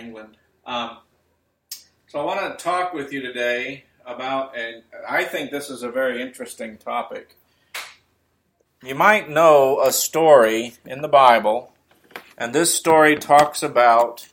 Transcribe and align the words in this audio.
England. 0.00 0.36
Um, 0.64 0.98
so 2.06 2.20
I 2.20 2.24
want 2.24 2.58
to 2.58 2.62
talk 2.62 2.92
with 2.92 3.12
you 3.12 3.20
today 3.20 3.84
about, 4.06 4.56
and 4.56 4.82
I 5.08 5.24
think 5.24 5.50
this 5.50 5.70
is 5.70 5.82
a 5.82 5.90
very 5.90 6.20
interesting 6.20 6.78
topic. 6.78 7.36
You 8.82 8.94
might 8.94 9.28
know 9.28 9.80
a 9.82 9.92
story 9.92 10.74
in 10.86 11.02
the 11.02 11.08
Bible, 11.08 11.74
and 12.38 12.54
this 12.54 12.74
story 12.74 13.16
talks 13.16 13.62
about 13.62 14.26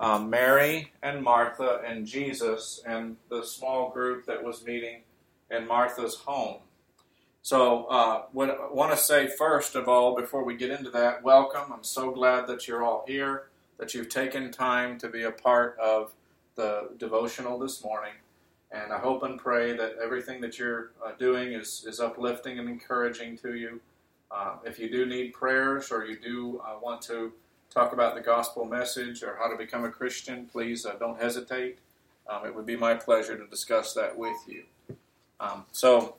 um, 0.00 0.30
Mary 0.30 0.92
and 1.02 1.22
Martha 1.22 1.82
and 1.86 2.06
Jesus 2.06 2.82
and 2.86 3.16
the 3.28 3.44
small 3.44 3.90
group 3.90 4.24
that 4.24 4.42
was 4.42 4.64
meeting 4.64 5.02
in 5.50 5.68
Martha's 5.68 6.14
home. 6.14 6.60
So, 7.42 7.84
uh, 7.86 8.22
what 8.32 8.50
I 8.50 8.72
want 8.72 8.92
to 8.92 8.96
say 8.96 9.28
first 9.28 9.74
of 9.74 9.88
all, 9.88 10.16
before 10.16 10.44
we 10.44 10.56
get 10.56 10.70
into 10.70 10.90
that, 10.90 11.22
welcome. 11.22 11.72
I'm 11.72 11.84
so 11.84 12.10
glad 12.10 12.46
that 12.48 12.66
you're 12.66 12.82
all 12.82 13.04
here, 13.06 13.49
that 13.80 13.94
you've 13.94 14.10
taken 14.10 14.52
time 14.52 14.98
to 14.98 15.08
be 15.08 15.22
a 15.22 15.30
part 15.30 15.76
of 15.78 16.12
the 16.54 16.90
devotional 16.98 17.58
this 17.58 17.82
morning. 17.82 18.12
And 18.70 18.92
I 18.92 18.98
hope 18.98 19.22
and 19.22 19.38
pray 19.38 19.74
that 19.74 19.96
everything 20.00 20.42
that 20.42 20.58
you're 20.58 20.90
uh, 21.04 21.12
doing 21.18 21.54
is, 21.54 21.84
is 21.88 21.98
uplifting 21.98 22.58
and 22.58 22.68
encouraging 22.68 23.38
to 23.38 23.54
you. 23.56 23.80
Uh, 24.30 24.56
if 24.64 24.78
you 24.78 24.90
do 24.90 25.06
need 25.06 25.32
prayers 25.32 25.90
or 25.90 26.04
you 26.04 26.18
do 26.20 26.60
uh, 26.64 26.78
want 26.80 27.00
to 27.02 27.32
talk 27.70 27.94
about 27.94 28.14
the 28.14 28.20
gospel 28.20 28.66
message 28.66 29.22
or 29.22 29.36
how 29.40 29.48
to 29.48 29.56
become 29.56 29.84
a 29.84 29.90
Christian, 29.90 30.46
please 30.46 30.84
uh, 30.84 30.94
don't 31.00 31.20
hesitate. 31.20 31.78
Um, 32.28 32.46
it 32.46 32.54
would 32.54 32.66
be 32.66 32.76
my 32.76 32.94
pleasure 32.94 33.36
to 33.36 33.46
discuss 33.46 33.94
that 33.94 34.16
with 34.16 34.36
you. 34.46 34.64
Um, 35.40 35.64
so, 35.72 36.16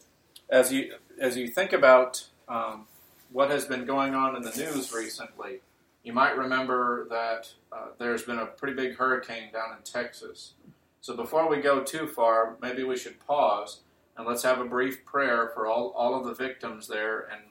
as 0.49 0.73
you 0.73 0.95
as 1.19 1.37
you 1.37 1.47
think 1.47 1.71
about 1.71 2.27
um, 2.49 2.87
what 3.31 3.51
has 3.51 3.65
been 3.65 3.85
going 3.85 4.15
on 4.15 4.35
in 4.35 4.41
the 4.41 4.49
news 4.49 4.91
recently, 4.91 5.59
you 6.03 6.13
might 6.13 6.37
remember 6.37 7.07
that 7.09 7.49
uh, 7.71 7.87
there's 7.99 8.23
been 8.23 8.39
a 8.39 8.45
pretty 8.45 8.73
big 8.73 8.95
hurricane 8.95 9.51
down 9.53 9.77
in 9.77 9.83
Texas. 9.83 10.53
So 11.01 11.15
before 11.15 11.49
we 11.49 11.61
go 11.61 11.83
too 11.83 12.07
far, 12.07 12.57
maybe 12.61 12.83
we 12.83 12.97
should 12.97 13.19
pause 13.25 13.81
and 14.17 14.27
let's 14.27 14.43
have 14.43 14.59
a 14.59 14.65
brief 14.65 15.05
prayer 15.05 15.51
for 15.53 15.67
all, 15.67 15.93
all 15.95 16.15
of 16.15 16.25
the 16.25 16.33
victims 16.33 16.87
there 16.87 17.21
and 17.31 17.41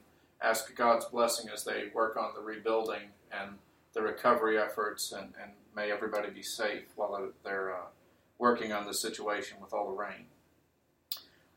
ask 0.42 0.75
God's 0.75 1.06
blessing 1.06 1.50
as 1.52 1.64
they 1.64 1.84
work 1.94 2.16
on 2.16 2.33
the 2.34 2.41
rebuilding 2.41 3.10
and 3.33 3.58
the 3.92 4.02
recovery 4.02 4.58
efforts, 4.58 5.12
and, 5.12 5.32
and 5.42 5.53
may 5.75 5.91
everybody 5.91 6.30
be 6.30 6.42
safe 6.42 6.84
while 6.94 7.30
they're 7.44 7.75
uh, 7.75 7.86
working 8.38 8.72
on 8.72 8.86
the 8.86 8.94
situation 8.94 9.58
with 9.60 9.72
all 9.72 9.91
the 9.91 9.97
rain. 9.97 10.27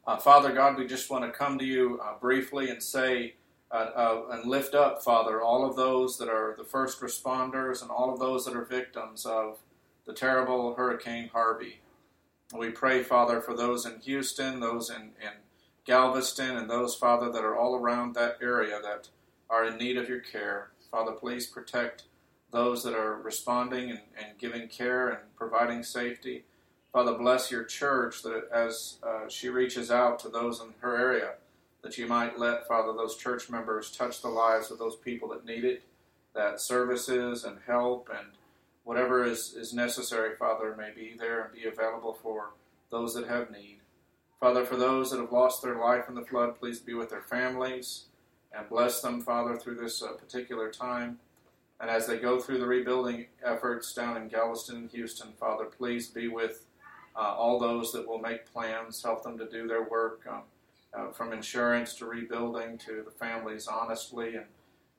Uh, 0.05 0.17
Father 0.17 0.51
God, 0.51 0.77
we 0.77 0.85
just 0.85 1.09
want 1.09 1.23
to 1.23 1.31
come 1.31 1.57
to 1.59 1.65
you 1.65 1.99
uh, 2.03 2.17
briefly 2.19 2.69
and 2.69 2.81
say 2.81 3.35
uh, 3.73 3.89
uh, 3.95 4.21
and 4.29 4.45
lift 4.45 4.75
up, 4.75 5.03
Father, 5.03 5.41
all 5.41 5.67
of 5.67 5.75
those 5.75 6.17
that 6.19 6.29
are 6.29 6.53
the 6.55 6.63
first 6.63 7.01
responders 7.01 7.81
and 7.81 7.89
all 7.89 8.13
of 8.13 8.19
those 8.19 8.45
that 8.45 8.55
are 8.55 8.63
victims 8.63 9.25
of 9.25 9.57
the 10.05 10.13
terrible 10.13 10.75
Hurricane 10.75 11.29
Harvey. 11.33 11.79
We 12.55 12.69
pray, 12.69 13.01
Father, 13.01 13.41
for 13.41 13.55
those 13.55 13.87
in 13.87 13.99
Houston, 14.01 14.59
those 14.59 14.91
in, 14.91 15.13
in 15.19 15.33
Galveston, 15.85 16.55
and 16.55 16.69
those, 16.69 16.93
Father, 16.93 17.31
that 17.31 17.43
are 17.43 17.57
all 17.57 17.75
around 17.75 18.13
that 18.13 18.37
area 18.43 18.79
that 18.83 19.09
are 19.49 19.65
in 19.65 19.77
need 19.77 19.97
of 19.97 20.07
your 20.07 20.19
care. 20.19 20.69
Father, 20.91 21.13
please 21.13 21.47
protect 21.47 22.03
those 22.51 22.83
that 22.83 22.93
are 22.93 23.15
responding 23.15 23.89
and, 23.89 24.01
and 24.15 24.37
giving 24.37 24.67
care 24.67 25.09
and 25.09 25.35
providing 25.35 25.81
safety. 25.81 26.43
Father, 26.91 27.17
bless 27.17 27.49
your 27.49 27.63
church 27.63 28.21
that 28.21 28.47
as 28.53 28.99
uh, 29.01 29.27
she 29.27 29.49
reaches 29.49 29.89
out 29.89 30.19
to 30.19 30.29
those 30.29 30.61
in 30.61 30.67
her 30.81 30.95
area, 30.95 31.31
that 31.83 31.97
you 31.97 32.07
might 32.07 32.39
let, 32.39 32.67
Father, 32.67 32.93
those 32.93 33.17
church 33.17 33.49
members 33.49 33.91
touch 33.91 34.21
the 34.21 34.29
lives 34.29 34.71
of 34.71 34.79
those 34.79 34.95
people 34.95 35.29
that 35.29 35.45
need 35.45 35.65
it, 35.65 35.83
that 36.33 36.59
services 36.59 37.43
and 37.43 37.57
help 37.67 38.09
and 38.09 38.29
whatever 38.83 39.23
is, 39.23 39.53
is 39.53 39.73
necessary, 39.73 40.35
Father, 40.35 40.75
may 40.77 40.91
be 40.95 41.15
there 41.17 41.43
and 41.43 41.53
be 41.53 41.65
available 41.65 42.13
for 42.13 42.51
those 42.89 43.13
that 43.13 43.27
have 43.27 43.51
need. 43.51 43.79
Father, 44.39 44.65
for 44.65 44.75
those 44.75 45.11
that 45.11 45.19
have 45.19 45.31
lost 45.31 45.61
their 45.61 45.77
life 45.77 46.09
in 46.09 46.15
the 46.15 46.21
flood, 46.21 46.59
please 46.59 46.79
be 46.79 46.93
with 46.93 47.09
their 47.09 47.21
families 47.21 48.05
and 48.55 48.67
bless 48.69 49.01
them, 49.01 49.21
Father, 49.21 49.57
through 49.57 49.75
this 49.75 50.01
uh, 50.01 50.13
particular 50.13 50.69
time. 50.69 51.19
And 51.79 51.89
as 51.89 52.07
they 52.07 52.17
go 52.17 52.39
through 52.39 52.59
the 52.59 52.67
rebuilding 52.67 53.27
efforts 53.43 53.93
down 53.93 54.17
in 54.17 54.29
Galveston 54.29 54.75
and 54.77 54.91
Houston, 54.91 55.33
Father, 55.39 55.65
please 55.65 56.07
be 56.07 56.27
with 56.27 56.65
uh, 57.15 57.35
all 57.35 57.59
those 57.59 57.91
that 57.91 58.07
will 58.07 58.19
make 58.19 58.51
plans, 58.51 59.01
help 59.01 59.23
them 59.23 59.37
to 59.37 59.49
do 59.49 59.67
their 59.67 59.83
work 59.83 60.21
um, 60.29 60.43
uh, 60.97 61.11
from 61.11 61.33
insurance 61.33 61.95
to 61.95 62.05
rebuilding 62.05 62.77
to 62.77 63.03
the 63.03 63.11
families 63.11 63.67
honestly 63.67 64.35
and, 64.35 64.45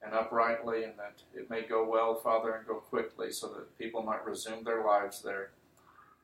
and 0.02 0.14
uprightly, 0.14 0.84
and 0.84 0.94
that 0.98 1.22
it 1.34 1.48
may 1.50 1.62
go 1.62 1.88
well, 1.88 2.14
Father, 2.14 2.52
and 2.54 2.66
go 2.66 2.74
quickly 2.74 3.30
so 3.30 3.48
that 3.48 3.78
people 3.78 4.02
might 4.02 4.24
resume 4.24 4.64
their 4.64 4.84
lives 4.84 5.22
there. 5.22 5.50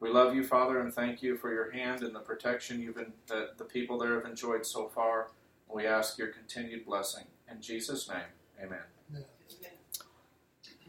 We 0.00 0.10
love 0.10 0.34
you, 0.34 0.44
Father, 0.44 0.80
and 0.80 0.92
thank 0.92 1.22
you 1.22 1.36
for 1.36 1.52
your 1.52 1.70
hand 1.70 2.02
and 2.02 2.14
the 2.14 2.20
protection 2.20 2.80
you've 2.80 2.96
been, 2.96 3.12
that 3.28 3.58
the 3.58 3.64
people 3.64 3.98
there 3.98 4.14
have 4.14 4.24
enjoyed 4.24 4.64
so 4.64 4.88
far. 4.88 5.28
We 5.68 5.86
ask 5.86 6.18
your 6.18 6.28
continued 6.28 6.86
blessing. 6.86 7.24
In 7.50 7.60
Jesus' 7.60 8.08
name, 8.08 8.30
amen. 8.62 8.80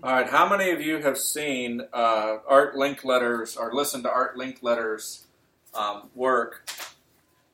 All 0.03 0.14
right, 0.14 0.28
how 0.28 0.50
many 0.50 0.72
of 0.72 0.81
you 0.81 0.97
have 0.97 1.18
seen 1.18 1.81
uh, 1.94 2.38
Art 2.47 2.75
Linkletter's 2.75 3.56
or 3.56 3.72
listened 3.72 4.03
to 4.06 4.09
Art 4.09 4.36
Linkletter's 4.36 5.28
um, 5.75 6.09
work? 6.16 6.68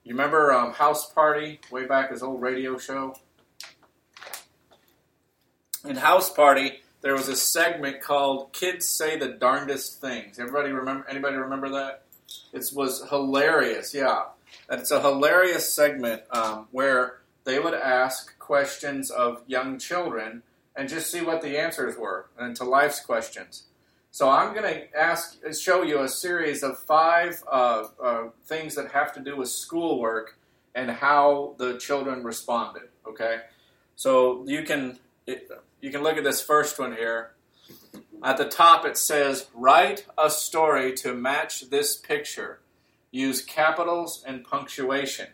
You 0.07 0.13
remember 0.13 0.53
um, 0.53 0.71
House 0.71 1.11
Party 1.11 1.59
way 1.69 1.85
back 1.85 2.11
his 2.11 2.23
old 2.23 2.41
radio 2.41 2.77
show? 2.77 3.17
In 5.83 5.97
House 5.97 6.31
Party, 6.31 6.79
there 7.01 7.11
was 7.11 7.27
a 7.27 7.35
segment 7.35 7.99
called 7.99 8.53
"Kids 8.53 8.87
Say 8.87 9.19
the 9.19 9.27
Darndest 9.27 9.99
Things." 9.99 10.39
Everybody 10.39 10.71
remember? 10.71 11.05
Anybody 11.09 11.35
remember 11.35 11.67
that? 11.71 12.03
It 12.53 12.65
was 12.73 13.03
hilarious. 13.09 13.93
Yeah, 13.93 14.27
it's 14.71 14.91
a 14.91 15.01
hilarious 15.01 15.73
segment 15.73 16.21
um, 16.31 16.69
where 16.71 17.19
they 17.43 17.59
would 17.59 17.73
ask 17.73 18.39
questions 18.39 19.11
of 19.11 19.43
young 19.45 19.77
children 19.77 20.41
and 20.73 20.87
just 20.87 21.11
see 21.11 21.19
what 21.19 21.41
the 21.41 21.59
answers 21.59 21.97
were 21.97 22.27
and 22.39 22.55
to 22.55 22.63
life's 22.63 23.01
questions. 23.01 23.63
So 24.17 24.31
I'm 24.31 24.55
going 24.55 24.63
to 24.63 24.99
ask, 24.99 25.37
show 25.53 25.83
you 25.83 26.01
a 26.01 26.09
series 26.09 26.63
of 26.63 26.79
five 26.79 27.43
uh, 27.51 27.83
uh, 28.03 28.23
things 28.45 28.73
that 28.73 28.89
have 28.89 29.13
to 29.13 29.19
do 29.19 29.35
with 29.37 29.47
schoolwork 29.47 30.39
and 30.73 30.89
how 30.89 31.53
the 31.59 31.77
children 31.77 32.23
responded. 32.23 32.89
Okay, 33.07 33.41
so 33.95 34.43
you 34.47 34.63
can 34.63 34.97
you 35.27 35.91
can 35.91 36.01
look 36.01 36.17
at 36.17 36.23
this 36.23 36.41
first 36.41 36.79
one 36.79 36.95
here. 36.95 37.33
At 38.23 38.37
the 38.37 38.49
top, 38.49 38.87
it 38.87 38.97
says, 38.97 39.49
"Write 39.53 40.07
a 40.17 40.31
story 40.31 40.93
to 40.93 41.13
match 41.13 41.69
this 41.69 41.95
picture. 41.95 42.61
Use 43.11 43.43
capitals 43.43 44.23
and 44.25 44.43
punctuation." 44.43 45.27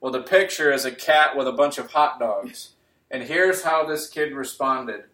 Well, 0.00 0.10
the 0.10 0.22
picture 0.22 0.72
is 0.72 0.86
a 0.86 0.90
cat 0.90 1.36
with 1.36 1.46
a 1.46 1.52
bunch 1.52 1.76
of 1.76 1.90
hot 1.90 2.18
dogs. 2.18 2.70
And 3.10 3.24
here's 3.24 3.62
how 3.62 3.84
this 3.84 4.08
kid 4.08 4.32
responded. 4.32 5.04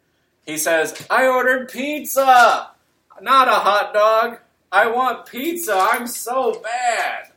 He 0.47 0.57
says, 0.57 1.05
I 1.11 1.27
ordered 1.27 1.69
pizza, 1.69 2.73
not 3.21 3.49
a 3.49 3.53
hot 3.53 3.93
dog. 3.93 4.39
I 4.71 4.89
want 4.89 5.27
pizza. 5.27 5.75
I'm 5.75 6.07
so 6.07 6.61
bad. 6.63 7.33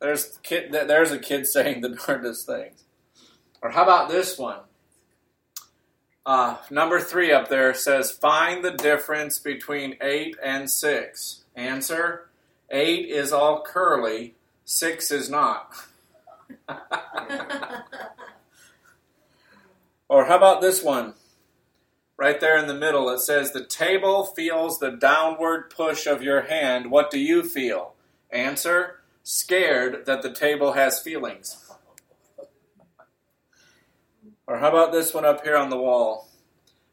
There's 0.00 0.38
kid, 0.42 0.72
there's 0.72 1.10
a 1.10 1.18
kid 1.18 1.46
saying 1.46 1.80
the 1.80 1.88
darndest 2.06 2.46
things. 2.46 2.84
Or 3.62 3.70
how 3.70 3.82
about 3.82 4.08
this 4.08 4.38
one? 4.38 4.60
Uh, 6.26 6.56
number 6.70 7.00
three 7.00 7.32
up 7.32 7.48
there 7.48 7.74
says, 7.74 8.10
find 8.10 8.64
the 8.64 8.70
difference 8.70 9.38
between 9.38 9.96
eight 10.00 10.36
and 10.42 10.70
six. 10.70 11.44
Answer: 11.54 12.30
Eight 12.70 13.08
is 13.08 13.32
all 13.32 13.62
curly. 13.62 14.34
Six 14.64 15.10
is 15.10 15.28
not. 15.28 15.74
Or 20.08 20.26
how 20.26 20.36
about 20.36 20.60
this 20.60 20.82
one? 20.82 21.14
Right 22.16 22.40
there 22.40 22.56
in 22.56 22.68
the 22.68 22.74
middle, 22.74 23.08
it 23.10 23.20
says, 23.20 23.50
The 23.50 23.64
table 23.64 24.24
feels 24.24 24.78
the 24.78 24.92
downward 24.92 25.70
push 25.70 26.06
of 26.06 26.22
your 26.22 26.42
hand. 26.42 26.90
What 26.90 27.10
do 27.10 27.18
you 27.18 27.42
feel? 27.42 27.94
Answer 28.30 29.00
Scared 29.26 30.04
that 30.04 30.20
the 30.20 30.32
table 30.32 30.72
has 30.72 31.00
feelings. 31.00 31.72
Or 34.46 34.58
how 34.58 34.68
about 34.68 34.92
this 34.92 35.14
one 35.14 35.24
up 35.24 35.42
here 35.42 35.56
on 35.56 35.70
the 35.70 35.78
wall? 35.78 36.28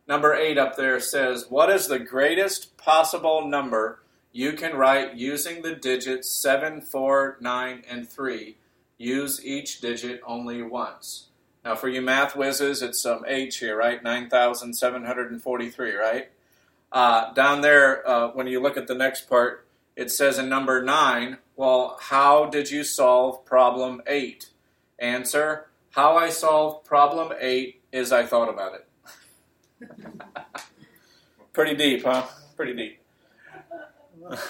Number 0.07 0.33
eight 0.33 0.57
up 0.57 0.77
there 0.77 0.99
says, 1.01 1.47
What 1.49 1.69
is 1.69 1.87
the 1.87 1.99
greatest 1.99 2.77
possible 2.77 3.45
number 3.45 4.01
you 4.31 4.53
can 4.53 4.75
write 4.75 5.15
using 5.15 5.61
the 5.61 5.75
digits 5.75 6.29
7, 6.29 6.81
4, 6.81 7.37
9, 7.41 7.83
and 7.89 8.09
3? 8.09 8.55
Use 8.97 9.45
each 9.45 9.81
digit 9.81 10.21
only 10.25 10.61
once. 10.61 11.30
Now, 11.63 11.75
for 11.75 11.89
you 11.89 12.01
math 12.01 12.35
whizzes, 12.35 12.81
it's 12.81 13.01
some 13.01 13.19
um, 13.19 13.25
H 13.27 13.57
here, 13.57 13.77
right? 13.77 14.03
9,743, 14.03 15.93
right? 15.93 16.29
Uh, 16.91 17.31
down 17.33 17.61
there, 17.61 18.07
uh, 18.07 18.31
when 18.31 18.47
you 18.47 18.59
look 18.59 18.77
at 18.77 18.87
the 18.87 18.95
next 18.95 19.29
part, 19.29 19.67
it 19.95 20.09
says 20.09 20.39
in 20.39 20.49
number 20.49 20.81
9, 20.83 21.37
well, 21.55 21.97
how 22.01 22.47
did 22.47 22.71
you 22.71 22.83
solve 22.83 23.45
problem 23.45 24.01
8? 24.07 24.49
Answer, 24.97 25.67
how 25.91 26.17
I 26.17 26.29
solved 26.29 26.85
problem 26.85 27.33
8 27.39 27.81
is 27.91 28.11
I 28.11 28.25
thought 28.25 28.49
about 28.49 28.73
it. 28.75 28.87
Pretty 31.53 31.75
deep, 31.75 32.03
huh? 32.03 32.25
Pretty 32.55 32.73
deep. 32.75 32.99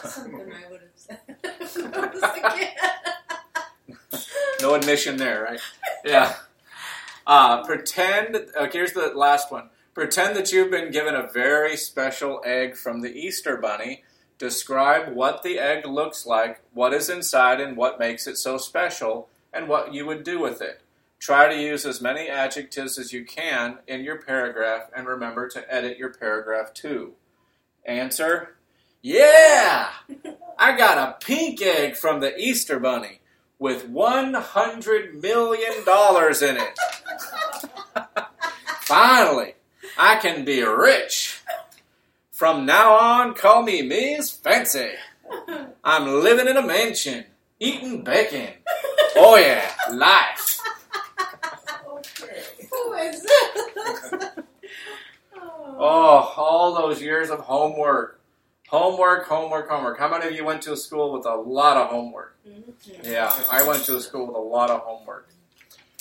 Something 0.06 0.52
I 0.54 0.72
would 0.72 0.82
have 0.82 0.90
said. 0.96 1.20
when 1.92 1.94
I 1.94 2.08
was 2.08 2.24
a 2.24 2.58
kid. 2.58 2.70
No 4.62 4.76
admission 4.76 5.18
there, 5.18 5.42
right? 5.42 5.60
Yeah. 6.06 6.36
Uh, 7.32 7.64
pretend. 7.64 8.36
Okay, 8.36 8.78
here's 8.78 8.92
the 8.92 9.14
last 9.16 9.54
one. 9.54 9.70
Pretend 9.94 10.36
that 10.36 10.52
you've 10.52 10.70
been 10.70 10.92
given 10.92 11.16
a 11.16 11.32
very 11.32 11.78
special 11.78 12.42
egg 12.44 12.76
from 12.76 13.00
the 13.00 13.14
Easter 13.14 13.56
Bunny. 13.56 14.04
Describe 14.38 15.14
what 15.14 15.42
the 15.42 15.58
egg 15.58 15.86
looks 15.86 16.26
like, 16.26 16.60
what 16.74 16.94
is 16.94 17.10
inside, 17.10 17.62
and 17.62 17.78
what 17.78 18.00
makes 18.00 18.28
it 18.28 18.36
so 18.36 18.58
special, 18.58 19.30
and 19.54 19.70
what 19.70 19.94
you 19.94 20.06
would 20.06 20.26
do 20.26 20.42
with 20.42 20.62
it. 20.62 20.82
Try 21.20 21.48
to 21.48 21.58
use 21.58 21.86
as 21.86 22.02
many 22.02 22.28
adjectives 22.28 23.00
as 23.00 23.14
you 23.14 23.24
can 23.24 23.78
in 23.88 24.02
your 24.02 24.22
paragraph, 24.22 24.90
and 24.94 25.08
remember 25.08 25.48
to 25.48 25.74
edit 25.74 25.98
your 25.98 26.14
paragraph 26.14 26.74
too. 26.74 27.14
Answer 27.86 28.58
Yeah! 29.02 29.88
I 30.60 30.76
got 30.76 30.98
a 30.98 31.26
pink 31.26 31.62
egg 31.62 31.96
from 31.96 32.20
the 32.20 32.38
Easter 32.38 32.78
Bunny 32.78 33.21
with 33.62 33.88
$100 33.92 35.22
million 35.22 35.72
in 35.78 36.58
it. 36.58 36.80
Finally, 38.82 39.54
I 40.00 40.16
can 40.16 40.44
be 40.44 40.64
rich. 40.64 41.40
From 42.32 42.66
now 42.66 42.94
on, 42.94 43.36
call 43.36 43.62
me 43.62 43.84
Ms. 43.84 44.32
Fancy. 44.32 44.90
I'm 45.84 46.08
living 46.08 46.48
in 46.48 46.58
a 46.58 46.66
mansion, 46.66 47.26
eating 47.60 48.04
bacon. 48.04 48.48
Oh, 49.16 49.38
yeah, 49.38 49.72
life. 49.92 50.60
Who 52.72 52.94
is 52.94 53.22
this? 53.22 54.26
Oh, 55.84 56.34
all 56.38 56.76
those 56.76 57.02
years 57.02 57.32
of 57.32 57.40
homework. 57.40 58.21
Homework, 58.72 59.28
homework, 59.28 59.70
homework. 59.70 60.00
How 60.00 60.10
many 60.10 60.28
of 60.28 60.32
you 60.34 60.46
went 60.46 60.62
to 60.62 60.72
a 60.72 60.78
school 60.78 61.12
with 61.12 61.26
a 61.26 61.36
lot 61.36 61.76
of 61.76 61.90
homework? 61.90 62.38
Yeah, 63.04 63.30
I 63.52 63.68
went 63.68 63.84
to 63.84 63.98
a 63.98 64.00
school 64.00 64.28
with 64.28 64.36
a 64.38 64.40
lot 64.40 64.70
of 64.70 64.80
homework. 64.80 65.28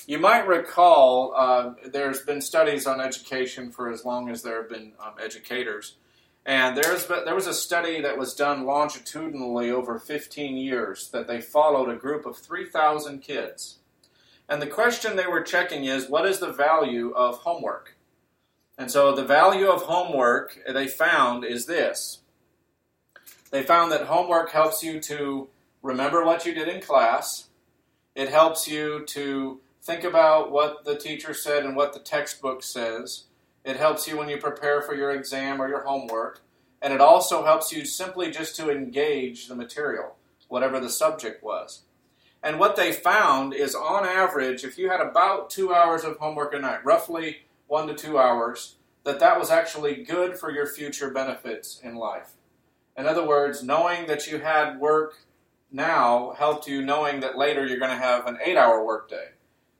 You 0.06 0.20
might 0.20 0.46
recall 0.46 1.34
uh, 1.36 1.74
there's 1.84 2.22
been 2.22 2.40
studies 2.40 2.86
on 2.86 3.00
education 3.00 3.72
for 3.72 3.90
as 3.90 4.04
long 4.04 4.30
as 4.30 4.42
there 4.42 4.62
have 4.62 4.70
been 4.70 4.92
um, 5.04 5.14
educators. 5.20 5.96
And 6.46 6.76
there's 6.76 7.06
there 7.06 7.34
was 7.34 7.48
a 7.48 7.54
study 7.54 8.00
that 8.02 8.16
was 8.16 8.34
done 8.34 8.64
longitudinally 8.64 9.72
over 9.72 9.98
15 9.98 10.56
years 10.56 11.08
that 11.10 11.26
they 11.26 11.40
followed 11.40 11.88
a 11.88 11.96
group 11.96 12.24
of 12.24 12.38
3,000 12.38 13.18
kids. 13.18 13.78
And 14.48 14.62
the 14.62 14.68
question 14.68 15.16
they 15.16 15.26
were 15.26 15.42
checking 15.42 15.86
is 15.86 16.08
what 16.08 16.24
is 16.24 16.38
the 16.38 16.52
value 16.52 17.10
of 17.16 17.38
homework? 17.38 17.96
And 18.78 18.92
so 18.92 19.12
the 19.12 19.24
value 19.24 19.66
of 19.68 19.82
homework 19.82 20.56
they 20.72 20.86
found 20.86 21.44
is 21.44 21.66
this. 21.66 22.19
They 23.50 23.62
found 23.62 23.90
that 23.92 24.06
homework 24.06 24.50
helps 24.50 24.82
you 24.82 25.00
to 25.00 25.48
remember 25.82 26.24
what 26.24 26.46
you 26.46 26.54
did 26.54 26.68
in 26.68 26.80
class. 26.80 27.48
It 28.14 28.28
helps 28.28 28.68
you 28.68 29.04
to 29.06 29.60
think 29.82 30.04
about 30.04 30.52
what 30.52 30.84
the 30.84 30.96
teacher 30.96 31.34
said 31.34 31.64
and 31.64 31.74
what 31.74 31.92
the 31.92 32.00
textbook 32.00 32.62
says. 32.62 33.24
It 33.64 33.76
helps 33.76 34.06
you 34.06 34.16
when 34.16 34.28
you 34.28 34.36
prepare 34.36 34.82
for 34.82 34.94
your 34.94 35.10
exam 35.10 35.60
or 35.60 35.68
your 35.68 35.84
homework. 35.84 36.42
And 36.82 36.92
it 36.94 37.00
also 37.00 37.44
helps 37.44 37.72
you 37.72 37.84
simply 37.84 38.30
just 38.30 38.56
to 38.56 38.70
engage 38.70 39.48
the 39.48 39.54
material, 39.54 40.16
whatever 40.48 40.80
the 40.80 40.88
subject 40.88 41.42
was. 41.42 41.82
And 42.42 42.58
what 42.58 42.76
they 42.76 42.92
found 42.92 43.52
is 43.52 43.74
on 43.74 44.06
average, 44.06 44.64
if 44.64 44.78
you 44.78 44.88
had 44.88 45.00
about 45.00 45.50
two 45.50 45.74
hours 45.74 46.04
of 46.04 46.16
homework 46.16 46.54
a 46.54 46.58
night, 46.58 46.84
roughly 46.84 47.40
one 47.66 47.86
to 47.88 47.94
two 47.94 48.18
hours, 48.18 48.76
that 49.04 49.20
that 49.20 49.38
was 49.38 49.50
actually 49.50 50.04
good 50.04 50.38
for 50.38 50.50
your 50.50 50.66
future 50.66 51.10
benefits 51.10 51.80
in 51.82 51.96
life. 51.96 52.32
In 52.96 53.06
other 53.06 53.26
words, 53.26 53.62
knowing 53.62 54.06
that 54.06 54.26
you 54.26 54.38
had 54.38 54.78
work 54.78 55.14
now 55.72 56.34
helped 56.36 56.66
you 56.66 56.82
knowing 56.82 57.20
that 57.20 57.38
later 57.38 57.66
you're 57.66 57.78
going 57.78 57.96
to 57.96 57.96
have 57.96 58.26
an 58.26 58.38
eight 58.44 58.56
hour 58.56 58.84
workday. 58.84 59.28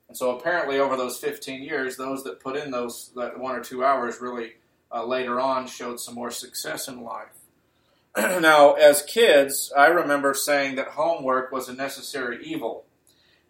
And 0.07 0.17
so 0.17 0.37
apparently, 0.37 0.79
over 0.79 0.97
those 0.97 1.17
15 1.17 1.63
years, 1.63 1.95
those 1.95 2.23
that 2.23 2.39
put 2.39 2.57
in 2.57 2.71
those 2.71 3.11
that 3.15 3.39
one 3.39 3.55
or 3.55 3.63
two 3.63 3.83
hours 3.83 4.19
really 4.19 4.53
uh, 4.93 5.05
later 5.05 5.39
on 5.39 5.67
showed 5.67 5.99
some 5.99 6.15
more 6.15 6.31
success 6.31 6.87
in 6.87 7.01
life. 7.01 7.29
now, 8.17 8.73
as 8.73 9.03
kids, 9.03 9.71
I 9.77 9.87
remember 9.87 10.33
saying 10.33 10.75
that 10.75 10.89
homework 10.89 11.51
was 11.51 11.69
a 11.69 11.73
necessary 11.73 12.43
evil. 12.43 12.83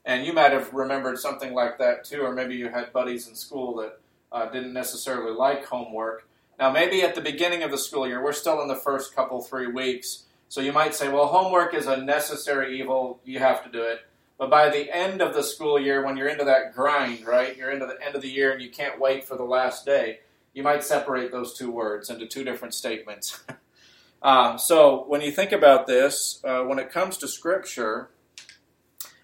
And 0.06 0.26
you 0.26 0.34
might 0.34 0.52
have 0.52 0.74
remembered 0.74 1.20
something 1.20 1.54
like 1.54 1.78
that 1.80 2.04
too, 2.04 2.22
or 2.22 2.34
maybe 2.34 2.56
you 2.56 2.70
had 2.70 2.94
buddies 2.94 3.28
in 3.28 3.36
school 3.36 3.78
that 3.78 4.00
uh, 4.32 4.50
didn't 4.50 4.74
necessarily 4.74 5.32
like 5.32 5.66
homework. 5.66 6.28
Now, 6.62 6.72
maybe 6.72 7.02
at 7.02 7.16
the 7.16 7.22
beginning 7.22 7.64
of 7.64 7.72
the 7.72 7.78
school 7.80 8.08
year, 8.08 8.24
we're 8.24 8.34
still 8.34 8.62
in 8.62 8.68
the 8.68 8.76
first 8.76 9.16
couple, 9.16 9.42
three 9.42 9.66
weeks, 9.66 10.26
so 10.48 10.62
you 10.62 10.72
might 10.72 10.94
say, 10.94 11.10
well, 11.10 11.26
homework 11.26 11.74
is 11.74 11.88
a 11.88 11.98
necessary 11.98 12.80
evil, 12.80 13.20
you 13.26 13.40
have 13.40 13.64
to 13.64 13.72
do 13.72 13.82
it. 13.82 14.02
But 14.38 14.52
by 14.52 14.70
the 14.70 14.96
end 14.96 15.24
of 15.24 15.34
the 15.34 15.42
school 15.42 15.80
year, 15.80 16.06
when 16.06 16.18
you're 16.18 16.28
into 16.28 16.44
that 16.44 16.76
grind, 16.76 17.26
right, 17.26 17.58
you're 17.58 17.72
into 17.72 17.88
the 17.88 17.98
end 18.06 18.14
of 18.14 18.22
the 18.22 18.30
year 18.30 18.52
and 18.52 18.62
you 18.62 18.70
can't 18.70 19.02
wait 19.02 19.28
for 19.28 19.36
the 19.36 19.44
last 19.44 19.88
day, 19.88 20.20
you 20.54 20.62
might 20.62 20.84
separate 20.84 21.32
those 21.32 21.58
two 21.58 21.72
words 21.72 22.12
into 22.12 22.28
two 22.28 22.44
different 22.44 22.76
statements. 22.76 23.44
um, 24.22 24.60
so 24.60 25.04
when 25.08 25.22
you 25.22 25.32
think 25.32 25.52
about 25.52 25.88
this, 25.88 26.42
uh, 26.44 26.62
when 26.62 26.78
it 26.78 26.92
comes 26.92 27.18
to 27.18 27.28
Scripture, 27.28 28.12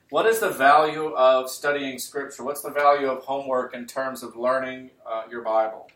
what 0.09 0.25
is 0.25 0.39
the 0.39 0.49
value 0.49 1.13
of 1.13 1.51
studying 1.51 1.99
Scripture? 1.99 2.43
What's 2.43 2.63
the 2.63 2.71
value 2.71 3.11
of 3.11 3.25
homework 3.25 3.75
in 3.75 3.85
terms 3.85 4.23
of 4.23 4.35
learning 4.35 4.89
uh, 5.05 5.25
your 5.29 5.43
Bible? 5.43 5.91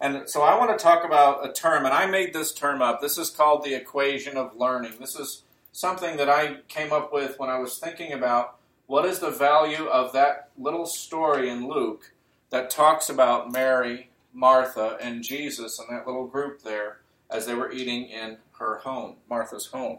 And 0.00 0.28
so 0.28 0.42
I 0.42 0.56
want 0.56 0.76
to 0.76 0.82
talk 0.82 1.04
about 1.04 1.48
a 1.48 1.52
term, 1.52 1.84
and 1.84 1.92
I 1.92 2.06
made 2.06 2.32
this 2.32 2.52
term 2.52 2.80
up. 2.80 3.00
This 3.00 3.18
is 3.18 3.30
called 3.30 3.64
the 3.64 3.74
equation 3.74 4.36
of 4.36 4.56
learning. 4.56 4.94
This 5.00 5.16
is 5.16 5.42
something 5.72 6.16
that 6.16 6.28
I 6.28 6.58
came 6.68 6.92
up 6.92 7.12
with 7.12 7.38
when 7.38 7.50
I 7.50 7.58
was 7.58 7.78
thinking 7.78 8.12
about 8.12 8.58
what 8.86 9.04
is 9.04 9.18
the 9.18 9.30
value 9.30 9.86
of 9.86 10.12
that 10.12 10.50
little 10.56 10.86
story 10.86 11.50
in 11.50 11.68
Luke 11.68 12.12
that 12.50 12.70
talks 12.70 13.10
about 13.10 13.52
Mary, 13.52 14.10
Martha, 14.32 14.96
and 15.00 15.22
Jesus 15.22 15.78
and 15.78 15.88
that 15.90 16.06
little 16.06 16.26
group 16.26 16.62
there 16.62 17.00
as 17.30 17.46
they 17.46 17.54
were 17.54 17.70
eating 17.70 18.08
in 18.08 18.38
her 18.58 18.78
home, 18.78 19.16
Martha's 19.28 19.66
home. 19.66 19.98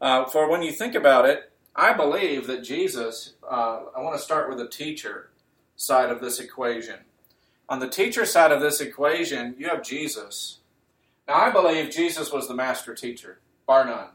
Uh, 0.00 0.24
for 0.24 0.50
when 0.50 0.62
you 0.62 0.72
think 0.72 0.94
about 0.94 1.26
it, 1.26 1.52
I 1.76 1.92
believe 1.92 2.46
that 2.46 2.64
Jesus, 2.64 3.34
uh, 3.48 3.82
I 3.96 4.00
want 4.00 4.16
to 4.16 4.22
start 4.22 4.48
with 4.48 4.58
the 4.58 4.68
teacher 4.68 5.30
side 5.76 6.10
of 6.10 6.20
this 6.20 6.40
equation. 6.40 6.96
On 7.70 7.78
the 7.78 7.88
teacher 7.88 8.26
side 8.26 8.50
of 8.50 8.60
this 8.60 8.80
equation, 8.80 9.54
you 9.56 9.68
have 9.68 9.84
Jesus. 9.84 10.58
Now, 11.28 11.36
I 11.36 11.50
believe 11.50 11.88
Jesus 11.88 12.32
was 12.32 12.48
the 12.48 12.54
master 12.54 12.96
teacher, 12.96 13.38
bar 13.64 13.84
none. 13.84 14.08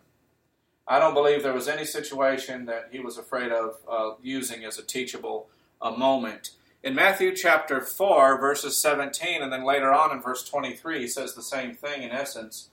I 0.85 0.99
don't 0.99 1.13
believe 1.13 1.41
there 1.41 1.53
was 1.53 1.69
any 1.69 1.85
situation 1.85 2.65
that 2.65 2.89
he 2.91 2.99
was 2.99 3.17
afraid 3.17 3.53
of 3.53 3.77
uh, 3.89 4.15
using 4.21 4.65
as 4.65 4.77
a 4.77 4.83
teachable 4.83 5.47
uh, 5.81 5.91
moment. 5.91 6.51
In 6.83 6.95
Matthew 6.95 7.33
chapter 7.33 7.79
4, 7.79 8.37
verses 8.37 8.77
17, 8.77 9.41
and 9.41 9.53
then 9.53 9.63
later 9.63 9.93
on 9.93 10.11
in 10.11 10.21
verse 10.21 10.43
23, 10.43 10.99
he 10.99 11.07
says 11.07 11.33
the 11.33 11.41
same 11.41 11.73
thing 11.73 12.03
in 12.03 12.11
essence. 12.11 12.67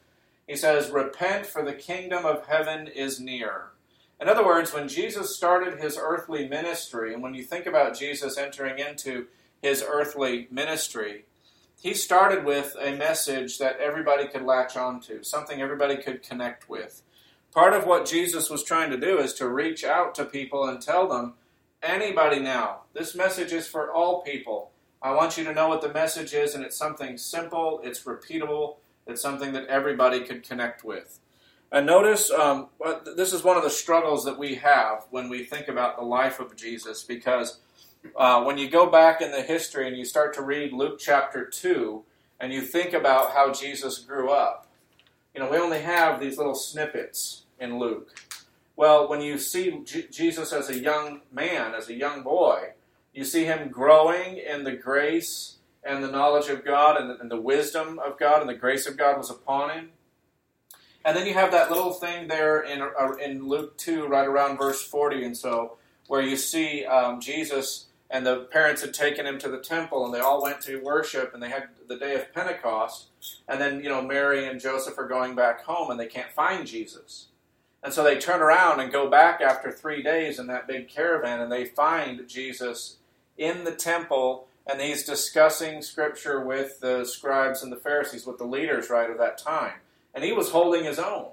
He 0.49 0.57
says, 0.57 0.91
Repent, 0.91 1.47
for 1.47 1.65
the 1.65 1.73
kingdom 1.73 2.27
of 2.27 2.47
heaven 2.47 2.89
is 2.89 3.21
near. 3.21 3.69
In 4.21 4.29
other 4.29 4.45
words, 4.45 4.75
when 4.75 4.89
Jesus 4.89 5.37
started 5.37 5.79
his 5.79 5.97
earthly 5.97 6.49
ministry, 6.49 7.15
and 7.15 7.23
when 7.23 7.35
you 7.35 7.45
think 7.45 7.67
about 7.67 7.97
Jesus 7.97 8.37
entering 8.37 8.81
into 8.81 9.29
his 9.63 9.83
earthly 9.87 10.49
ministry, 10.51 11.25
he 11.81 11.95
started 11.95 12.45
with 12.45 12.77
a 12.81 12.95
message 12.97 13.59
that 13.59 13.81
everybody 13.81 14.27
could 14.27 14.43
latch 14.43 14.77
onto, 14.77 15.23
something 15.23 15.61
everybody 15.61 15.97
could 15.97 16.23
connect 16.23 16.69
with. 16.69 17.03
Part 17.53 17.73
of 17.73 17.87
what 17.87 18.07
Jesus 18.07 18.51
was 18.51 18.63
trying 18.63 18.91
to 18.91 18.97
do 18.97 19.19
is 19.19 19.35
to 19.35 19.49
reach 19.49 19.85
out 19.85 20.15
to 20.17 20.25
people 20.25 20.65
and 20.65 20.81
tell 20.81 21.09
them, 21.09 21.35
anybody 21.83 22.41
now, 22.41 22.83
this 22.93 23.15
message 23.15 23.53
is 23.53 23.67
for 23.67 23.93
all 23.93 24.23
people. 24.23 24.71
I 25.03 25.13
want 25.13 25.37
you 25.37 25.45
to 25.45 25.53
know 25.53 25.69
what 25.69 25.83
the 25.83 25.93
message 25.93 26.33
is, 26.33 26.55
and 26.55 26.65
it's 26.65 26.79
something 26.79 27.19
simple, 27.19 27.81
it's 27.83 28.05
repeatable, 28.05 28.77
it's 29.07 29.21
something 29.21 29.53
that 29.53 29.67
everybody 29.67 30.21
could 30.21 30.49
connect 30.49 30.85
with. 30.85 31.19
And 31.73 31.87
notice, 31.87 32.31
um, 32.31 32.69
this 33.17 33.33
is 33.33 33.43
one 33.43 33.57
of 33.57 33.65
the 33.65 33.71
struggles 33.71 34.25
that 34.25 34.39
we 34.39 34.55
have 34.57 35.07
when 35.11 35.29
we 35.29 35.45
think 35.45 35.69
about 35.69 35.97
the 35.97 36.05
life 36.05 36.39
of 36.39 36.55
Jesus, 36.55 37.03
because 37.03 37.61
uh, 38.17 38.43
when 38.45 38.59
you 38.59 38.69
go 38.69 38.91
back 38.91 39.21
in 39.21 39.31
the 39.31 39.43
history 39.43 39.89
and 39.89 39.97
you 39.97 40.05
start 40.05 40.35
to 40.35 40.43
read 40.43 40.73
Luke 40.73 40.99
chapter 40.99 41.45
2 41.45 42.03
and 42.41 42.53
you 42.53 42.63
think 42.63 42.93
about 42.93 43.33
how 43.33 43.53
Jesus 43.53 43.99
grew 43.99 44.31
up, 44.31 44.69
you 45.35 45.41
know, 45.41 45.51
we 45.51 45.57
only 45.57 45.81
have 45.81 46.21
these 46.21 46.37
little 46.37 46.55
snippets 46.55 47.45
in 47.59 47.79
Luke. 47.79 48.21
Well, 48.77 49.09
when 49.09 49.21
you 49.21 49.39
see 49.39 49.81
J- 49.85 50.09
Jesus 50.11 50.53
as 50.53 50.69
a 50.69 50.79
young 50.79 51.23
man, 51.33 51.75
as 51.75 51.89
a 51.89 51.95
young 51.95 52.23
boy, 52.23 52.73
you 53.15 53.25
see 53.25 53.45
him 53.45 53.69
growing 53.69 54.39
in 54.39 54.65
the 54.65 54.73
grace 54.73 55.57
and 55.85 56.03
the 56.03 56.11
knowledge 56.11 56.49
of 56.49 56.65
God 56.65 56.97
and 56.97 57.11
the, 57.11 57.19
and 57.19 57.31
the 57.31 57.41
wisdom 57.41 57.99
of 57.99 58.19
God 58.19 58.41
and 58.41 58.49
the 58.49 58.55
grace 58.55 58.87
of 58.87 58.97
God 58.97 59.17
was 59.19 59.31
upon 59.31 59.71
him. 59.71 59.91
And 61.05 61.17
then 61.17 61.27
you 61.27 61.35
have 61.35 61.51
that 61.53 61.71
little 61.71 61.93
thing 61.93 62.29
there 62.29 62.61
in, 62.61 62.81
uh, 62.81 63.13
in 63.21 63.47
Luke 63.49 63.77
2, 63.79 64.07
right 64.07 64.27
around 64.27 64.59
verse 64.59 64.83
40 64.83 65.25
and 65.25 65.37
so, 65.37 65.77
where 66.07 66.23
you 66.23 66.37
see 66.37 66.85
um, 66.85 67.21
Jesus 67.21 67.87
and 68.13 68.27
the 68.27 68.41
parents 68.53 68.83
had 68.83 68.93
taken 68.93 69.27
him 69.27 69.39
to 69.39 69.49
the 69.49 69.59
temple, 69.59 70.05
and 70.05 70.15
they 70.15 70.21
all 70.21 70.43
went 70.43 70.61
to 70.61 70.83
worship, 70.83 71.33
and 71.33 71.43
they 71.43 71.49
had 71.49 71.69
the 71.89 71.97
day 71.97 72.15
of 72.15 72.33
Pentecost, 72.35 73.07
and 73.49 73.59
then 73.59 73.83
you 73.83 73.89
know 73.89 74.03
Mary 74.03 74.47
and 74.47 74.61
Joseph 74.61 74.99
are 74.99 75.09
going 75.09 75.35
back 75.35 75.65
home, 75.65 75.91
and 75.91 75.99
they 75.99 76.07
can't 76.07 76.31
find 76.31 76.67
Jesus, 76.67 77.29
and 77.83 77.93
so 77.93 78.05
they 78.05 78.19
turn 78.19 78.43
around 78.43 78.81
and 78.81 78.93
go 78.93 79.09
back 79.09 79.41
after 79.41 79.73
three 79.73 80.03
days 80.03 80.39
in 80.39 80.47
that 80.49 80.69
big 80.69 80.89
caravan, 80.89 81.41
and 81.41 81.51
they 81.51 81.65
find 81.65 82.29
Jesus 82.29 82.99
in 83.39 83.65
the 83.65 83.75
temple, 83.75 84.47
and 84.71 84.79
he's 84.79 85.05
discussing 85.05 85.81
scripture 85.81 86.45
with 86.45 86.81
the 86.81 87.07
scribes 87.07 87.63
and 87.63 87.73
the 87.73 87.77
Pharisees, 87.77 88.27
with 88.27 88.37
the 88.37 88.45
leaders 88.45 88.91
right 88.91 89.11
of 89.11 89.17
that 89.17 89.39
time, 89.39 89.81
and 90.15 90.23
he 90.23 90.33
was 90.33 90.51
holding 90.51 90.85
his 90.85 90.99
own. 90.99 91.31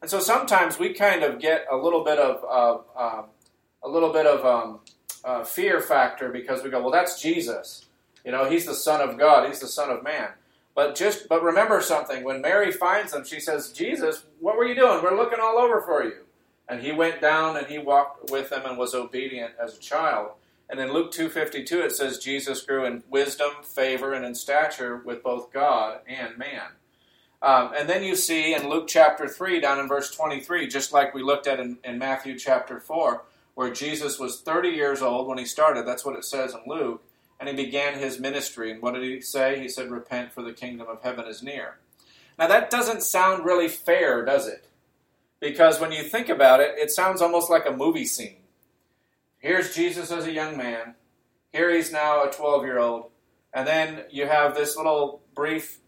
And 0.00 0.08
so 0.08 0.20
sometimes 0.20 0.78
we 0.78 0.94
kind 0.94 1.24
of 1.24 1.40
get 1.40 1.66
a 1.68 1.76
little 1.76 2.04
bit 2.04 2.18
of 2.18 2.44
uh, 2.44 2.78
uh, 2.96 3.22
a 3.82 3.88
little 3.88 4.12
bit 4.12 4.26
of 4.26 4.44
um, 4.44 4.80
uh, 5.24 5.44
fear 5.44 5.80
factor 5.80 6.30
because 6.30 6.62
we 6.62 6.70
go, 6.70 6.80
well, 6.80 6.90
that's 6.90 7.20
Jesus. 7.20 7.86
You 8.24 8.32
know, 8.32 8.48
he's 8.48 8.66
the 8.66 8.74
Son 8.74 9.00
of 9.00 9.18
God. 9.18 9.46
He's 9.48 9.60
the 9.60 9.66
Son 9.66 9.90
of 9.90 10.02
Man. 10.02 10.28
But 10.74 10.96
just 10.96 11.28
but 11.28 11.42
remember 11.42 11.80
something. 11.80 12.24
When 12.24 12.40
Mary 12.40 12.72
finds 12.72 13.14
him, 13.14 13.24
she 13.24 13.40
says, 13.40 13.72
Jesus, 13.72 14.24
what 14.40 14.56
were 14.56 14.64
you 14.64 14.74
doing? 14.74 15.02
We're 15.02 15.16
looking 15.16 15.38
all 15.40 15.58
over 15.58 15.80
for 15.80 16.04
you. 16.04 16.24
And 16.68 16.80
he 16.80 16.92
went 16.92 17.20
down 17.20 17.56
and 17.56 17.66
he 17.66 17.78
walked 17.78 18.30
with 18.30 18.50
them 18.50 18.62
and 18.64 18.78
was 18.78 18.94
obedient 18.94 19.52
as 19.62 19.76
a 19.76 19.80
child. 19.80 20.30
And 20.68 20.80
in 20.80 20.92
Luke 20.92 21.12
2.52 21.12 21.84
it 21.84 21.92
says 21.92 22.18
Jesus 22.18 22.62
grew 22.62 22.86
in 22.86 23.04
wisdom, 23.08 23.50
favor, 23.62 24.14
and 24.14 24.24
in 24.24 24.34
stature 24.34 24.96
with 24.96 25.22
both 25.22 25.52
God 25.52 26.00
and 26.08 26.38
man. 26.38 26.72
Um, 27.42 27.72
and 27.76 27.86
then 27.86 28.02
you 28.02 28.16
see 28.16 28.54
in 28.54 28.70
Luke 28.70 28.88
chapter 28.88 29.28
3, 29.28 29.60
down 29.60 29.78
in 29.78 29.86
verse 29.86 30.10
23, 30.10 30.66
just 30.66 30.94
like 30.94 31.12
we 31.12 31.22
looked 31.22 31.46
at 31.46 31.60
in, 31.60 31.76
in 31.84 31.98
Matthew 31.98 32.38
chapter 32.38 32.80
4, 32.80 33.22
where 33.54 33.72
Jesus 33.72 34.18
was 34.18 34.40
30 34.40 34.70
years 34.70 35.02
old 35.02 35.28
when 35.28 35.38
he 35.38 35.44
started. 35.44 35.86
That's 35.86 36.04
what 36.04 36.16
it 36.16 36.24
says 36.24 36.54
in 36.54 36.60
Luke. 36.66 37.02
And 37.38 37.48
he 37.48 37.54
began 37.54 37.98
his 37.98 38.20
ministry. 38.20 38.70
And 38.70 38.80
what 38.82 38.94
did 38.94 39.02
he 39.02 39.20
say? 39.20 39.60
He 39.60 39.68
said, 39.68 39.90
Repent, 39.90 40.32
for 40.32 40.42
the 40.42 40.52
kingdom 40.52 40.86
of 40.88 41.02
heaven 41.02 41.26
is 41.26 41.42
near. 41.42 41.78
Now, 42.38 42.48
that 42.48 42.70
doesn't 42.70 43.02
sound 43.02 43.44
really 43.44 43.68
fair, 43.68 44.24
does 44.24 44.48
it? 44.48 44.68
Because 45.40 45.80
when 45.80 45.92
you 45.92 46.02
think 46.02 46.28
about 46.28 46.60
it, 46.60 46.74
it 46.78 46.90
sounds 46.90 47.20
almost 47.20 47.50
like 47.50 47.66
a 47.66 47.76
movie 47.76 48.06
scene. 48.06 48.38
Here's 49.38 49.74
Jesus 49.74 50.10
as 50.10 50.26
a 50.26 50.32
young 50.32 50.56
man. 50.56 50.94
Here 51.52 51.70
he's 51.70 51.92
now 51.92 52.24
a 52.24 52.32
12 52.32 52.64
year 52.64 52.78
old. 52.78 53.10
And 53.52 53.68
then 53.68 54.04
you 54.10 54.26
have 54.26 54.54
this 54.54 54.76
little 54.76 55.22
brief 55.34 55.78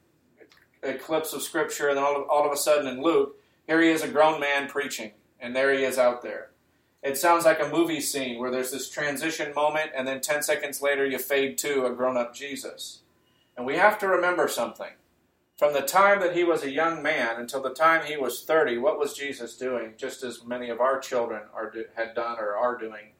eclipse 0.83 1.33
of 1.33 1.43
Scripture, 1.43 1.89
and 1.89 1.97
then 1.97 2.05
all 2.05 2.23
of, 2.23 2.29
all 2.29 2.47
of 2.47 2.53
a 2.53 2.57
sudden 2.57 2.87
in 2.87 3.03
Luke, 3.03 3.37
here 3.67 3.81
he 3.81 3.89
is 3.89 4.03
a 4.03 4.09
grown 4.09 4.41
man 4.41 4.69
preaching, 4.69 5.13
and 5.41 5.57
there 5.57 5.73
he 5.73 5.83
is 5.83 5.99
out 5.99 6.23
there. 6.23 6.51
It 7.07 7.17
sounds 7.17 7.45
like 7.45 7.61
a 7.61 7.69
movie 7.69 8.01
scene 8.01 8.41
where 8.41 8.51
there's 8.51 8.73
this 8.73 8.91
transition 8.91 9.55
moment, 9.55 9.93
and 9.97 10.09
then 10.09 10.21
10 10.21 10.43
seconds 10.43 10.83
later 10.83 11.07
you 11.07 11.21
fade 11.21 11.57
to 11.59 11.87
a 11.87 11.95
grown 11.95 12.17
up 12.17 12.35
Jesus. 12.35 13.03
And 13.57 13.65
we 13.65 13.77
have 13.77 13.97
to 14.01 14.09
remember 14.09 14.49
something. 14.49 14.91
From 15.57 15.73
the 15.73 15.83
time 15.83 16.19
that 16.19 16.35
he 16.35 16.43
was 16.43 16.65
a 16.65 16.71
young 16.71 17.05
man 17.05 17.39
until 17.39 17.63
the 17.63 17.73
time 17.73 18.05
he 18.05 18.17
was 18.17 18.43
30, 18.43 18.79
what 18.79 18.99
was 18.99 19.15
Jesus 19.15 19.57
doing? 19.57 19.95
Just 19.97 20.25
as 20.25 20.45
many 20.45 20.69
of 20.69 20.81
our 20.81 20.99
children 20.99 21.43
are, 21.55 21.73
had 21.95 22.17
done 22.17 22.41
or 22.41 22.57
are 22.57 22.77
doing. 22.77 23.13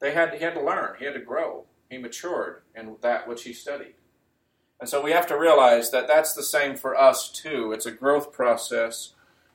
They 0.00 0.12
had, 0.12 0.32
he 0.32 0.42
had 0.42 0.54
to 0.54 0.64
learn, 0.64 0.96
he 0.98 1.04
had 1.04 1.12
to 1.12 1.20
grow, 1.20 1.66
he 1.90 1.98
matured 1.98 2.62
in 2.74 2.96
that 3.02 3.28
which 3.28 3.44
he 3.44 3.52
studied. 3.52 3.96
And 4.80 4.88
so 4.88 5.02
we 5.02 5.12
have 5.12 5.26
to 5.26 5.38
realize 5.38 5.90
that 5.90 6.08
that's 6.08 6.32
the 6.32 6.42
same 6.42 6.74
for 6.74 6.98
us 6.98 7.28
too. 7.28 7.72
It's 7.72 7.84
a 7.84 7.92
growth 7.92 8.32
process. 8.32 9.12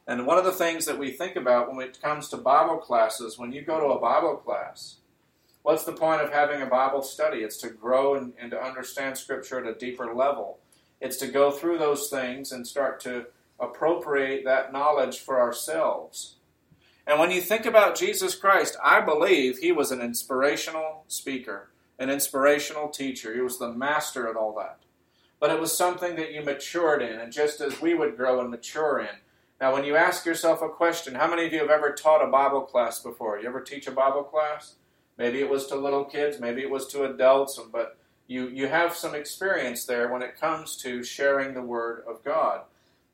And 0.08 0.26
one 0.26 0.38
of 0.38 0.46
the 0.46 0.52
things 0.52 0.86
that 0.86 0.98
we 0.98 1.12
think 1.12 1.36
about 1.36 1.74
when 1.74 1.86
it 1.86 2.02
comes 2.02 2.28
to 2.30 2.38
Bible 2.38 2.78
classes, 2.78 3.38
when 3.38 3.52
you 3.52 3.62
go 3.62 3.80
to 3.80 3.94
a 3.94 4.00
Bible 4.00 4.36
class, 4.36 4.98
what's 5.62 5.84
the 5.84 5.92
point 5.92 6.22
of 6.22 6.32
having 6.32 6.62
a 6.62 6.66
Bible 6.66 7.02
study? 7.02 7.40
It's 7.40 7.58
to 7.58 7.70
grow 7.70 8.16
and, 8.16 8.34
and 8.40 8.52
to 8.52 8.62
understand 8.62 9.18
Scripture 9.18 9.60
at 9.60 9.76
a 9.76 9.78
deeper 9.78 10.14
level. 10.14 10.60
It's 11.00 11.18
to 11.18 11.28
go 11.28 11.52
through 11.52 11.78
those 11.78 12.10
things 12.10 12.52
and 12.52 12.68
start 12.68 13.00
to 13.02 13.28
appropriate 13.60 14.44
that 14.46 14.74
knowledge 14.74 15.20
for 15.20 15.40
ourselves. 15.40 16.36
And 17.06 17.20
when 17.20 17.32
you 17.32 17.42
think 17.42 17.66
about 17.66 17.96
Jesus 17.96 18.36
Christ, 18.36 18.78
I 18.84 19.02
believe 19.02 19.58
he 19.58 19.72
was 19.72 19.92
an 19.92 20.02
inspirational 20.02 21.06
speaker, 21.08 21.72
an 22.00 22.10
inspirational 22.10 22.90
teacher. 22.90 23.34
He 23.34 23.42
was 23.42 23.60
the 23.60 23.72
master 23.72 24.30
at 24.30 24.36
all 24.36 24.56
that 24.56 24.82
but 25.42 25.50
it 25.50 25.60
was 25.60 25.76
something 25.76 26.16
that 26.18 26.32
you 26.32 26.44
matured 26.44 27.02
in, 27.02 27.20
and 27.20 27.34
just 27.34 27.62
as 27.62 27.82
we 27.82 27.96
would 27.96 28.16
grow 28.16 28.40
and 28.40 28.52
mature 28.52 29.00
in. 29.00 29.18
Now, 29.62 29.72
when 29.72 29.84
you 29.84 29.96
ask 29.96 30.26
yourself 30.26 30.64
a 30.64 30.70
question, 30.70 31.14
how 31.14 31.30
many 31.30 31.46
of 31.46 31.54
you 31.54 31.60
have 31.60 31.70
ever 31.70 31.92
taught 31.92 32.28
a 32.28 32.32
Bible 32.32 32.62
class 32.62 33.00
before? 33.00 33.40
You 33.40 33.48
ever 33.48 33.62
teach 33.62 33.86
a 33.86 33.92
Bible 33.92 34.24
class? 34.24 34.74
Maybe 35.20 35.40
it 35.40 35.50
was 35.50 35.68
to 35.68 35.76
little 35.76 36.04
kids, 36.04 36.40
maybe 36.40 36.62
it 36.62 36.70
was 36.72 36.88
to 36.88 37.04
adults, 37.04 37.60
but 37.72 37.96
you, 38.26 38.48
you 38.48 38.68
have 38.68 38.96
some 38.96 39.14
experience 39.14 39.86
there 39.86 40.12
when 40.12 40.24
it 40.24 40.40
comes 40.40 40.76
to 40.78 41.04
sharing 41.04 41.54
the 41.54 41.62
Word 41.62 42.04
of 42.08 42.24
God. 42.24 42.62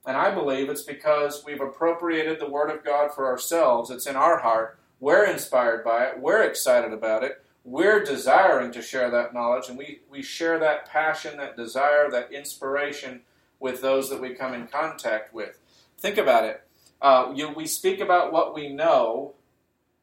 And 0.05 0.15
I 0.15 0.33
believe 0.33 0.69
it's 0.69 0.83
because 0.83 1.43
we've 1.45 1.59
appropriated 1.59 2.39
the 2.39 2.49
Word 2.49 2.69
of 2.69 2.85
God 2.85 3.13
for 3.13 3.27
ourselves. 3.27 3.89
It's 3.89 4.07
in 4.07 4.15
our 4.15 4.39
heart. 4.39 4.79
We're 5.01 5.25
inspired 5.25 5.83
by 5.83 6.05
it. 6.05 6.19
We're 6.19 6.43
excited 6.43 6.93
about 6.93 7.23
it 7.23 7.43
we're 7.67 8.01
desiring 8.01 8.71
to 8.71 8.81
share 8.81 9.11
that 9.11 9.33
knowledge, 9.33 9.67
and 9.67 9.77
we, 9.77 9.99
we 10.09 10.21
share 10.21 10.57
that 10.57 10.87
passion, 10.87 11.35
that 11.35 11.57
desire, 11.57 12.09
that 12.09 12.31
inspiration 12.31 13.19
with 13.59 13.81
those 13.81 14.09
that 14.09 14.21
we 14.21 14.29
come 14.29 14.53
in 14.53 14.67
contact 14.67 15.33
with. 15.33 15.59
Think 15.99 16.17
about 16.17 16.45
it. 16.45 16.61
Uh, 17.01 17.31
you, 17.35 17.49
we 17.49 17.67
speak 17.67 17.99
about 17.99 18.31
what 18.31 18.53
we 18.53 18.69
know, 18.69 19.33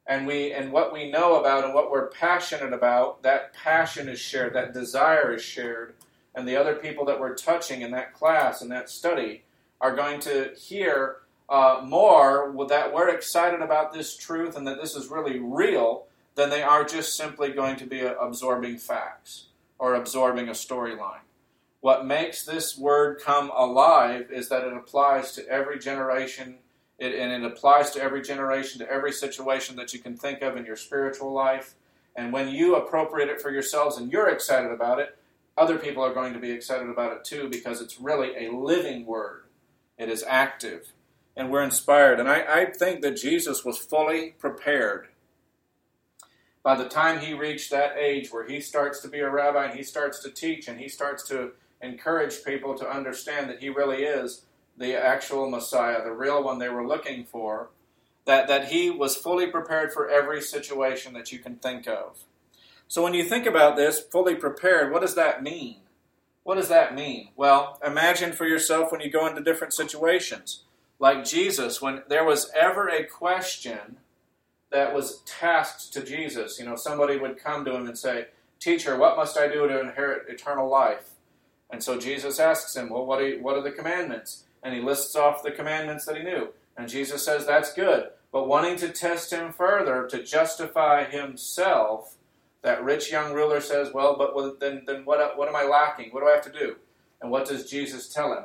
and 0.06 0.26
we 0.26 0.52
and 0.52 0.72
what 0.72 0.92
we 0.92 1.10
know 1.10 1.40
about 1.40 1.64
and 1.64 1.74
what 1.74 1.90
we're 1.90 2.08
passionate 2.08 2.72
about. 2.72 3.22
That 3.22 3.52
passion 3.54 4.08
is 4.08 4.20
shared. 4.20 4.54
That 4.54 4.74
desire 4.74 5.34
is 5.34 5.42
shared, 5.42 5.94
and 6.34 6.46
the 6.46 6.56
other 6.56 6.74
people 6.74 7.04
that 7.06 7.20
we're 7.20 7.34
touching 7.34 7.82
in 7.82 7.90
that 7.92 8.12
class 8.12 8.60
and 8.60 8.70
that 8.70 8.90
study 8.90 9.44
are 9.80 9.94
going 9.94 10.20
to 10.20 10.50
hear 10.56 11.18
uh, 11.48 11.80
more 11.84 12.54
that 12.68 12.92
we're 12.92 13.10
excited 13.10 13.60
about 13.60 13.92
this 13.92 14.16
truth 14.16 14.56
and 14.56 14.66
that 14.66 14.80
this 14.80 14.94
is 14.96 15.08
really 15.08 15.38
real 15.38 16.06
than 16.34 16.50
they 16.50 16.62
are 16.62 16.84
just 16.84 17.16
simply 17.16 17.50
going 17.50 17.76
to 17.76 17.86
be 17.86 18.00
absorbing 18.00 18.78
facts 18.78 19.46
or 19.78 19.94
absorbing 19.94 20.48
a 20.48 20.52
storyline. 20.52 21.20
What 21.84 22.06
makes 22.06 22.46
this 22.46 22.78
word 22.78 23.20
come 23.20 23.50
alive 23.54 24.30
is 24.32 24.48
that 24.48 24.64
it 24.64 24.72
applies 24.72 25.32
to 25.32 25.46
every 25.50 25.78
generation, 25.78 26.60
it, 26.98 27.14
and 27.14 27.44
it 27.44 27.52
applies 27.52 27.90
to 27.90 28.00
every 28.00 28.22
generation, 28.22 28.78
to 28.78 28.90
every 28.90 29.12
situation 29.12 29.76
that 29.76 29.92
you 29.92 29.98
can 29.98 30.16
think 30.16 30.40
of 30.40 30.56
in 30.56 30.64
your 30.64 30.76
spiritual 30.76 31.30
life. 31.30 31.74
And 32.16 32.32
when 32.32 32.48
you 32.48 32.74
appropriate 32.74 33.28
it 33.28 33.38
for 33.38 33.50
yourselves 33.50 33.98
and 33.98 34.10
you're 34.10 34.30
excited 34.30 34.70
about 34.70 34.98
it, 34.98 35.18
other 35.58 35.76
people 35.76 36.02
are 36.02 36.14
going 36.14 36.32
to 36.32 36.38
be 36.38 36.52
excited 36.52 36.88
about 36.88 37.12
it 37.12 37.22
too 37.22 37.50
because 37.50 37.82
it's 37.82 38.00
really 38.00 38.46
a 38.46 38.50
living 38.50 39.04
word. 39.04 39.42
It 39.98 40.08
is 40.08 40.24
active. 40.26 40.94
And 41.36 41.50
we're 41.50 41.64
inspired. 41.64 42.18
And 42.18 42.30
I, 42.30 42.62
I 42.62 42.64
think 42.64 43.02
that 43.02 43.18
Jesus 43.18 43.62
was 43.62 43.76
fully 43.76 44.30
prepared 44.38 45.08
by 46.62 46.76
the 46.76 46.88
time 46.88 47.20
he 47.20 47.34
reached 47.34 47.70
that 47.72 47.98
age 47.98 48.32
where 48.32 48.48
he 48.48 48.58
starts 48.58 49.00
to 49.00 49.08
be 49.08 49.20
a 49.20 49.28
rabbi 49.28 49.66
and 49.66 49.76
he 49.76 49.82
starts 49.82 50.18
to 50.20 50.30
teach 50.30 50.66
and 50.66 50.80
he 50.80 50.88
starts 50.88 51.28
to 51.28 51.52
encourage 51.80 52.44
people 52.44 52.74
to 52.76 52.88
understand 52.88 53.48
that 53.50 53.60
he 53.60 53.68
really 53.68 54.04
is 54.04 54.46
the 54.76 54.94
actual 54.94 55.50
Messiah, 55.50 56.02
the 56.02 56.12
real 56.12 56.42
one 56.42 56.58
they 56.58 56.68
were 56.68 56.86
looking 56.86 57.24
for, 57.24 57.70
that, 58.24 58.48
that 58.48 58.68
he 58.68 58.90
was 58.90 59.16
fully 59.16 59.46
prepared 59.46 59.92
for 59.92 60.08
every 60.08 60.40
situation 60.40 61.12
that 61.12 61.30
you 61.30 61.38
can 61.38 61.56
think 61.56 61.86
of. 61.86 62.24
So 62.88 63.02
when 63.02 63.14
you 63.14 63.24
think 63.24 63.46
about 63.46 63.76
this, 63.76 64.00
fully 64.00 64.34
prepared, 64.34 64.92
what 64.92 65.02
does 65.02 65.14
that 65.14 65.42
mean? 65.42 65.76
What 66.42 66.56
does 66.56 66.68
that 66.68 66.94
mean? 66.94 67.30
Well, 67.36 67.80
imagine 67.84 68.32
for 68.32 68.46
yourself 68.46 68.92
when 68.92 69.00
you 69.00 69.10
go 69.10 69.26
into 69.26 69.42
different 69.42 69.72
situations. 69.72 70.64
Like 70.98 71.24
Jesus, 71.24 71.80
when 71.80 72.02
there 72.08 72.24
was 72.24 72.50
ever 72.54 72.88
a 72.88 73.04
question 73.04 73.98
that 74.74 74.92
was 74.92 75.22
tasked 75.24 75.92
to 75.92 76.02
Jesus. 76.02 76.58
You 76.58 76.66
know, 76.66 76.74
somebody 76.74 77.16
would 77.16 77.38
come 77.38 77.64
to 77.64 77.74
him 77.74 77.86
and 77.86 77.96
say, 77.96 78.26
Teacher, 78.58 78.98
what 78.98 79.16
must 79.16 79.38
I 79.38 79.46
do 79.46 79.68
to 79.68 79.80
inherit 79.80 80.28
eternal 80.28 80.68
life? 80.68 81.10
And 81.74 81.82
so 81.82 81.98
Jesus 81.98 82.38
asks 82.38 82.76
him, 82.76 82.88
Well, 82.88 83.04
what 83.04 83.20
are, 83.20 83.36
what 83.40 83.56
are 83.56 83.62
the 83.62 83.72
commandments? 83.72 84.44
And 84.62 84.72
he 84.72 84.80
lists 84.80 85.16
off 85.16 85.42
the 85.42 85.50
commandments 85.50 86.06
that 86.06 86.16
he 86.16 86.22
knew. 86.22 86.50
And 86.76 86.88
Jesus 86.88 87.24
says, 87.24 87.46
That's 87.46 87.74
good. 87.74 88.10
But 88.30 88.46
wanting 88.46 88.76
to 88.76 88.90
test 88.90 89.32
him 89.32 89.50
further, 89.50 90.06
to 90.06 90.22
justify 90.22 91.02
himself, 91.02 92.14
that 92.62 92.84
rich 92.84 93.10
young 93.10 93.32
ruler 93.32 93.60
says, 93.60 93.92
Well, 93.92 94.14
but 94.16 94.60
then, 94.60 94.84
then 94.86 95.04
what, 95.04 95.36
what 95.36 95.48
am 95.48 95.56
I 95.56 95.64
lacking? 95.64 96.10
What 96.10 96.20
do 96.20 96.28
I 96.28 96.34
have 96.34 96.44
to 96.44 96.52
do? 96.52 96.76
And 97.20 97.32
what 97.32 97.48
does 97.48 97.68
Jesus 97.68 98.08
tell 98.08 98.32
him? 98.32 98.44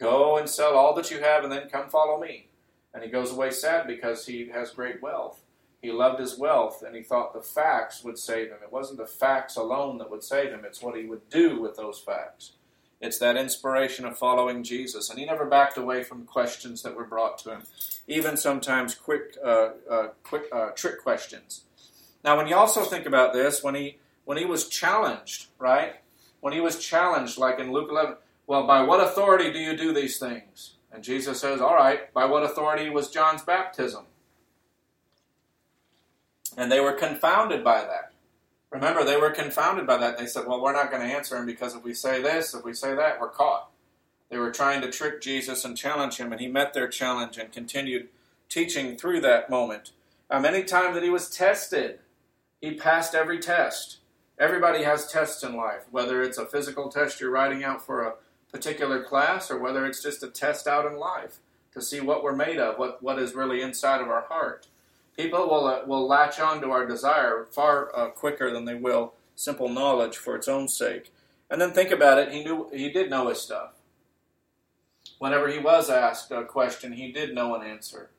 Go 0.00 0.38
and 0.38 0.48
sell 0.48 0.74
all 0.74 0.94
that 0.94 1.10
you 1.10 1.20
have 1.20 1.44
and 1.44 1.52
then 1.52 1.68
come 1.68 1.90
follow 1.90 2.18
me. 2.18 2.48
And 2.94 3.04
he 3.04 3.10
goes 3.10 3.30
away 3.30 3.50
sad 3.50 3.86
because 3.86 4.24
he 4.24 4.48
has 4.48 4.70
great 4.70 5.02
wealth. 5.02 5.38
He 5.80 5.92
loved 5.92 6.20
his 6.20 6.38
wealth 6.38 6.82
and 6.82 6.96
he 6.96 7.02
thought 7.02 7.34
the 7.34 7.40
facts 7.40 8.02
would 8.02 8.18
save 8.18 8.48
him. 8.48 8.58
It 8.62 8.72
wasn't 8.72 8.98
the 8.98 9.06
facts 9.06 9.56
alone 9.56 9.98
that 9.98 10.10
would 10.10 10.24
save 10.24 10.50
him, 10.50 10.64
it's 10.64 10.82
what 10.82 10.96
he 10.96 11.04
would 11.04 11.28
do 11.30 11.60
with 11.60 11.76
those 11.76 12.00
facts. 12.00 12.52
It's 13.00 13.18
that 13.18 13.36
inspiration 13.36 14.04
of 14.04 14.18
following 14.18 14.64
Jesus. 14.64 15.08
And 15.08 15.20
he 15.20 15.24
never 15.24 15.46
backed 15.46 15.76
away 15.76 16.02
from 16.02 16.24
questions 16.24 16.82
that 16.82 16.96
were 16.96 17.04
brought 17.06 17.38
to 17.38 17.50
him, 17.52 17.62
even 18.08 18.36
sometimes 18.36 18.94
quick, 18.94 19.36
uh, 19.44 19.68
uh, 19.88 20.08
quick 20.24 20.44
uh, 20.52 20.70
trick 20.70 21.00
questions. 21.02 21.62
Now, 22.24 22.36
when 22.36 22.48
you 22.48 22.56
also 22.56 22.82
think 22.82 23.06
about 23.06 23.32
this, 23.32 23.62
when 23.62 23.76
he 23.76 23.98
when 24.24 24.36
he 24.36 24.44
was 24.44 24.68
challenged, 24.68 25.46
right? 25.58 25.94
When 26.40 26.52
he 26.52 26.60
was 26.60 26.78
challenged, 26.78 27.38
like 27.38 27.58
in 27.58 27.72
Luke 27.72 27.88
11, 27.90 28.16
well, 28.46 28.66
by 28.66 28.82
what 28.82 29.00
authority 29.00 29.50
do 29.52 29.58
you 29.58 29.76
do 29.76 29.94
these 29.94 30.18
things? 30.18 30.74
And 30.92 31.02
Jesus 31.02 31.40
says, 31.40 31.62
all 31.62 31.74
right, 31.74 32.12
by 32.12 32.26
what 32.26 32.42
authority 32.42 32.90
was 32.90 33.10
John's 33.10 33.42
baptism? 33.42 34.04
And 36.56 36.70
they 36.70 36.80
were 36.80 36.92
confounded 36.92 37.62
by 37.62 37.80
that. 37.80 38.12
Remember, 38.70 39.04
they 39.04 39.16
were 39.16 39.30
confounded 39.30 39.86
by 39.86 39.96
that. 39.98 40.18
They 40.18 40.26
said, 40.26 40.46
well, 40.46 40.60
we're 40.60 40.72
not 40.72 40.90
going 40.90 41.06
to 41.06 41.14
answer 41.14 41.36
him 41.36 41.46
because 41.46 41.74
if 41.74 41.82
we 41.82 41.94
say 41.94 42.20
this, 42.20 42.54
if 42.54 42.64
we 42.64 42.74
say 42.74 42.94
that, 42.94 43.20
we're 43.20 43.30
caught. 43.30 43.70
They 44.28 44.36
were 44.36 44.50
trying 44.50 44.82
to 44.82 44.90
trick 44.90 45.22
Jesus 45.22 45.64
and 45.64 45.76
challenge 45.76 46.18
him, 46.18 46.32
and 46.32 46.40
he 46.40 46.48
met 46.48 46.74
their 46.74 46.88
challenge 46.88 47.38
and 47.38 47.50
continued 47.50 48.08
teaching 48.50 48.96
through 48.96 49.22
that 49.22 49.48
moment. 49.48 49.92
Um, 50.30 50.44
anytime 50.44 50.92
that 50.94 51.02
he 51.02 51.08
was 51.08 51.30
tested, 51.30 52.00
he 52.60 52.74
passed 52.74 53.14
every 53.14 53.38
test. 53.38 53.98
Everybody 54.38 54.84
has 54.84 55.10
tests 55.10 55.42
in 55.42 55.56
life, 55.56 55.86
whether 55.90 56.22
it's 56.22 56.38
a 56.38 56.46
physical 56.46 56.90
test 56.90 57.20
you're 57.20 57.30
writing 57.30 57.64
out 57.64 57.84
for 57.84 58.02
a 58.02 58.14
particular 58.52 59.02
class 59.02 59.50
or 59.50 59.58
whether 59.58 59.86
it's 59.86 60.02
just 60.02 60.22
a 60.22 60.28
test 60.28 60.66
out 60.66 60.86
in 60.86 60.98
life 60.98 61.38
to 61.72 61.82
see 61.82 62.00
what 62.00 62.22
we're 62.22 62.36
made 62.36 62.58
of, 62.58 62.78
what, 62.78 63.02
what 63.02 63.18
is 63.18 63.34
really 63.34 63.62
inside 63.62 64.00
of 64.00 64.08
our 64.08 64.26
heart. 64.28 64.68
People 65.18 65.48
will, 65.48 65.66
uh, 65.66 65.80
will 65.84 66.06
latch 66.06 66.38
on 66.38 66.60
to 66.60 66.70
our 66.70 66.86
desire 66.86 67.44
far 67.50 67.90
uh, 67.94 68.08
quicker 68.10 68.52
than 68.52 68.64
they 68.64 68.76
will 68.76 69.14
simple 69.34 69.68
knowledge 69.68 70.16
for 70.16 70.36
its 70.36 70.46
own 70.46 70.68
sake. 70.68 71.12
And 71.50 71.60
then 71.60 71.72
think 71.72 71.90
about 71.90 72.18
it, 72.18 72.32
he 72.32 72.44
knew 72.44 72.70
he 72.72 72.88
did 72.88 73.10
know 73.10 73.28
his 73.28 73.40
stuff. 73.40 73.72
Whenever 75.18 75.48
he 75.48 75.58
was 75.58 75.90
asked 75.90 76.30
a 76.30 76.44
question, 76.44 76.92
he 76.92 77.10
did 77.10 77.34
know 77.34 77.56
an 77.56 77.66
answer. 77.66 78.10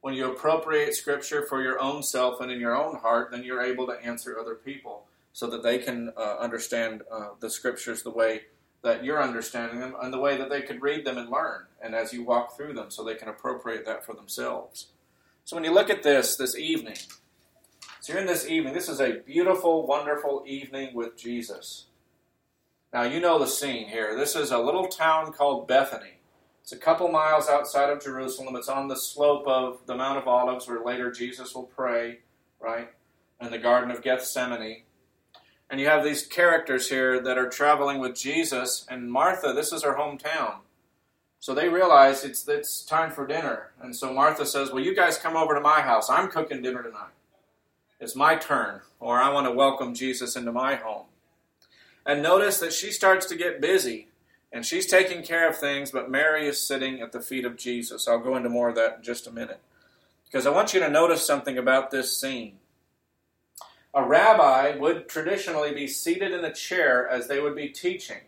When 0.00 0.14
you 0.14 0.28
appropriate 0.28 0.96
scripture 0.96 1.46
for 1.46 1.62
your 1.62 1.80
own 1.80 2.02
self 2.02 2.40
and 2.40 2.50
in 2.50 2.58
your 2.58 2.76
own 2.76 2.96
heart, 2.96 3.30
then 3.30 3.44
you're 3.44 3.62
able 3.62 3.86
to 3.86 4.04
answer 4.04 4.36
other 4.36 4.56
people 4.56 5.04
so 5.32 5.46
that 5.46 5.62
they 5.62 5.78
can 5.78 6.12
uh, 6.16 6.38
understand 6.38 7.02
uh, 7.12 7.28
the 7.38 7.50
scriptures 7.50 8.02
the 8.02 8.10
way 8.10 8.42
that 8.82 9.04
you're 9.04 9.22
understanding 9.22 9.78
them 9.78 9.94
and 10.02 10.12
the 10.12 10.18
way 10.18 10.36
that 10.36 10.50
they 10.50 10.62
could 10.62 10.82
read 10.82 11.04
them 11.04 11.18
and 11.18 11.30
learn, 11.30 11.66
and 11.80 11.94
as 11.94 12.12
you 12.12 12.24
walk 12.24 12.56
through 12.56 12.72
them, 12.72 12.90
so 12.90 13.04
they 13.04 13.14
can 13.14 13.28
appropriate 13.28 13.84
that 13.86 14.04
for 14.04 14.14
themselves. 14.14 14.86
So 15.44 15.56
when 15.56 15.64
you 15.64 15.72
look 15.72 15.90
at 15.90 16.02
this 16.02 16.36
this 16.36 16.56
evening, 16.56 16.96
so 18.00 18.12
you're 18.12 18.20
in 18.20 18.26
this 18.26 18.48
evening, 18.48 18.72
this 18.72 18.88
is 18.88 19.00
a 19.00 19.20
beautiful, 19.26 19.86
wonderful 19.86 20.44
evening 20.46 20.94
with 20.94 21.16
Jesus. 21.16 21.86
Now 22.92 23.02
you 23.02 23.20
know 23.20 23.38
the 23.38 23.46
scene 23.46 23.88
here. 23.88 24.16
This 24.16 24.34
is 24.34 24.50
a 24.50 24.58
little 24.58 24.88
town 24.88 25.32
called 25.32 25.68
Bethany. 25.68 26.20
It's 26.62 26.72
a 26.72 26.78
couple 26.78 27.08
miles 27.08 27.48
outside 27.48 27.90
of 27.90 28.02
Jerusalem. 28.02 28.56
It's 28.56 28.68
on 28.68 28.88
the 28.88 28.96
slope 28.96 29.46
of 29.46 29.80
the 29.86 29.94
Mount 29.94 30.18
of 30.18 30.28
Olives 30.28 30.68
where 30.68 30.84
later 30.84 31.10
Jesus 31.10 31.54
will 31.54 31.64
pray, 31.64 32.20
right? 32.60 32.90
In 33.40 33.50
the 33.50 33.58
Garden 33.58 33.90
of 33.90 34.02
Gethsemane. 34.02 34.82
And 35.68 35.80
you 35.80 35.86
have 35.86 36.04
these 36.04 36.26
characters 36.26 36.88
here 36.88 37.20
that 37.22 37.38
are 37.38 37.48
traveling 37.48 38.00
with 38.00 38.16
Jesus, 38.16 38.84
and 38.88 39.10
Martha, 39.10 39.52
this 39.52 39.72
is 39.72 39.84
her 39.84 39.94
hometown. 39.94 40.56
So 41.40 41.54
they 41.54 41.68
realize 41.68 42.22
it's, 42.22 42.46
it's 42.46 42.84
time 42.84 43.10
for 43.10 43.26
dinner. 43.26 43.70
And 43.80 43.96
so 43.96 44.12
Martha 44.12 44.44
says, 44.44 44.70
Well, 44.70 44.84
you 44.84 44.94
guys 44.94 45.18
come 45.18 45.36
over 45.36 45.54
to 45.54 45.60
my 45.60 45.80
house. 45.80 46.10
I'm 46.10 46.28
cooking 46.28 46.62
dinner 46.62 46.82
tonight. 46.82 47.14
It's 47.98 48.14
my 48.14 48.36
turn, 48.36 48.80
or 48.98 49.18
I 49.18 49.32
want 49.32 49.46
to 49.46 49.52
welcome 49.52 49.94
Jesus 49.94 50.36
into 50.36 50.52
my 50.52 50.74
home. 50.76 51.06
And 52.06 52.22
notice 52.22 52.58
that 52.60 52.72
she 52.72 52.92
starts 52.92 53.26
to 53.26 53.36
get 53.36 53.60
busy, 53.60 54.08
and 54.52 54.64
she's 54.64 54.86
taking 54.86 55.22
care 55.22 55.48
of 55.48 55.56
things, 55.56 55.90
but 55.90 56.10
Mary 56.10 56.46
is 56.46 56.60
sitting 56.60 57.00
at 57.00 57.12
the 57.12 57.20
feet 57.20 57.44
of 57.44 57.56
Jesus. 57.56 58.08
I'll 58.08 58.18
go 58.18 58.36
into 58.36 58.48
more 58.48 58.70
of 58.70 58.76
that 58.76 58.98
in 58.98 59.02
just 59.02 59.26
a 59.26 59.32
minute. 59.32 59.60
Because 60.24 60.46
I 60.46 60.50
want 60.50 60.72
you 60.72 60.80
to 60.80 60.88
notice 60.88 61.26
something 61.26 61.58
about 61.58 61.90
this 61.90 62.18
scene 62.18 62.58
a 63.92 64.06
rabbi 64.06 64.76
would 64.76 65.08
traditionally 65.08 65.74
be 65.74 65.88
seated 65.88 66.30
in 66.32 66.44
a 66.44 66.52
chair 66.52 67.08
as 67.08 67.26
they 67.26 67.40
would 67.40 67.56
be 67.56 67.68
teaching. 67.68 68.20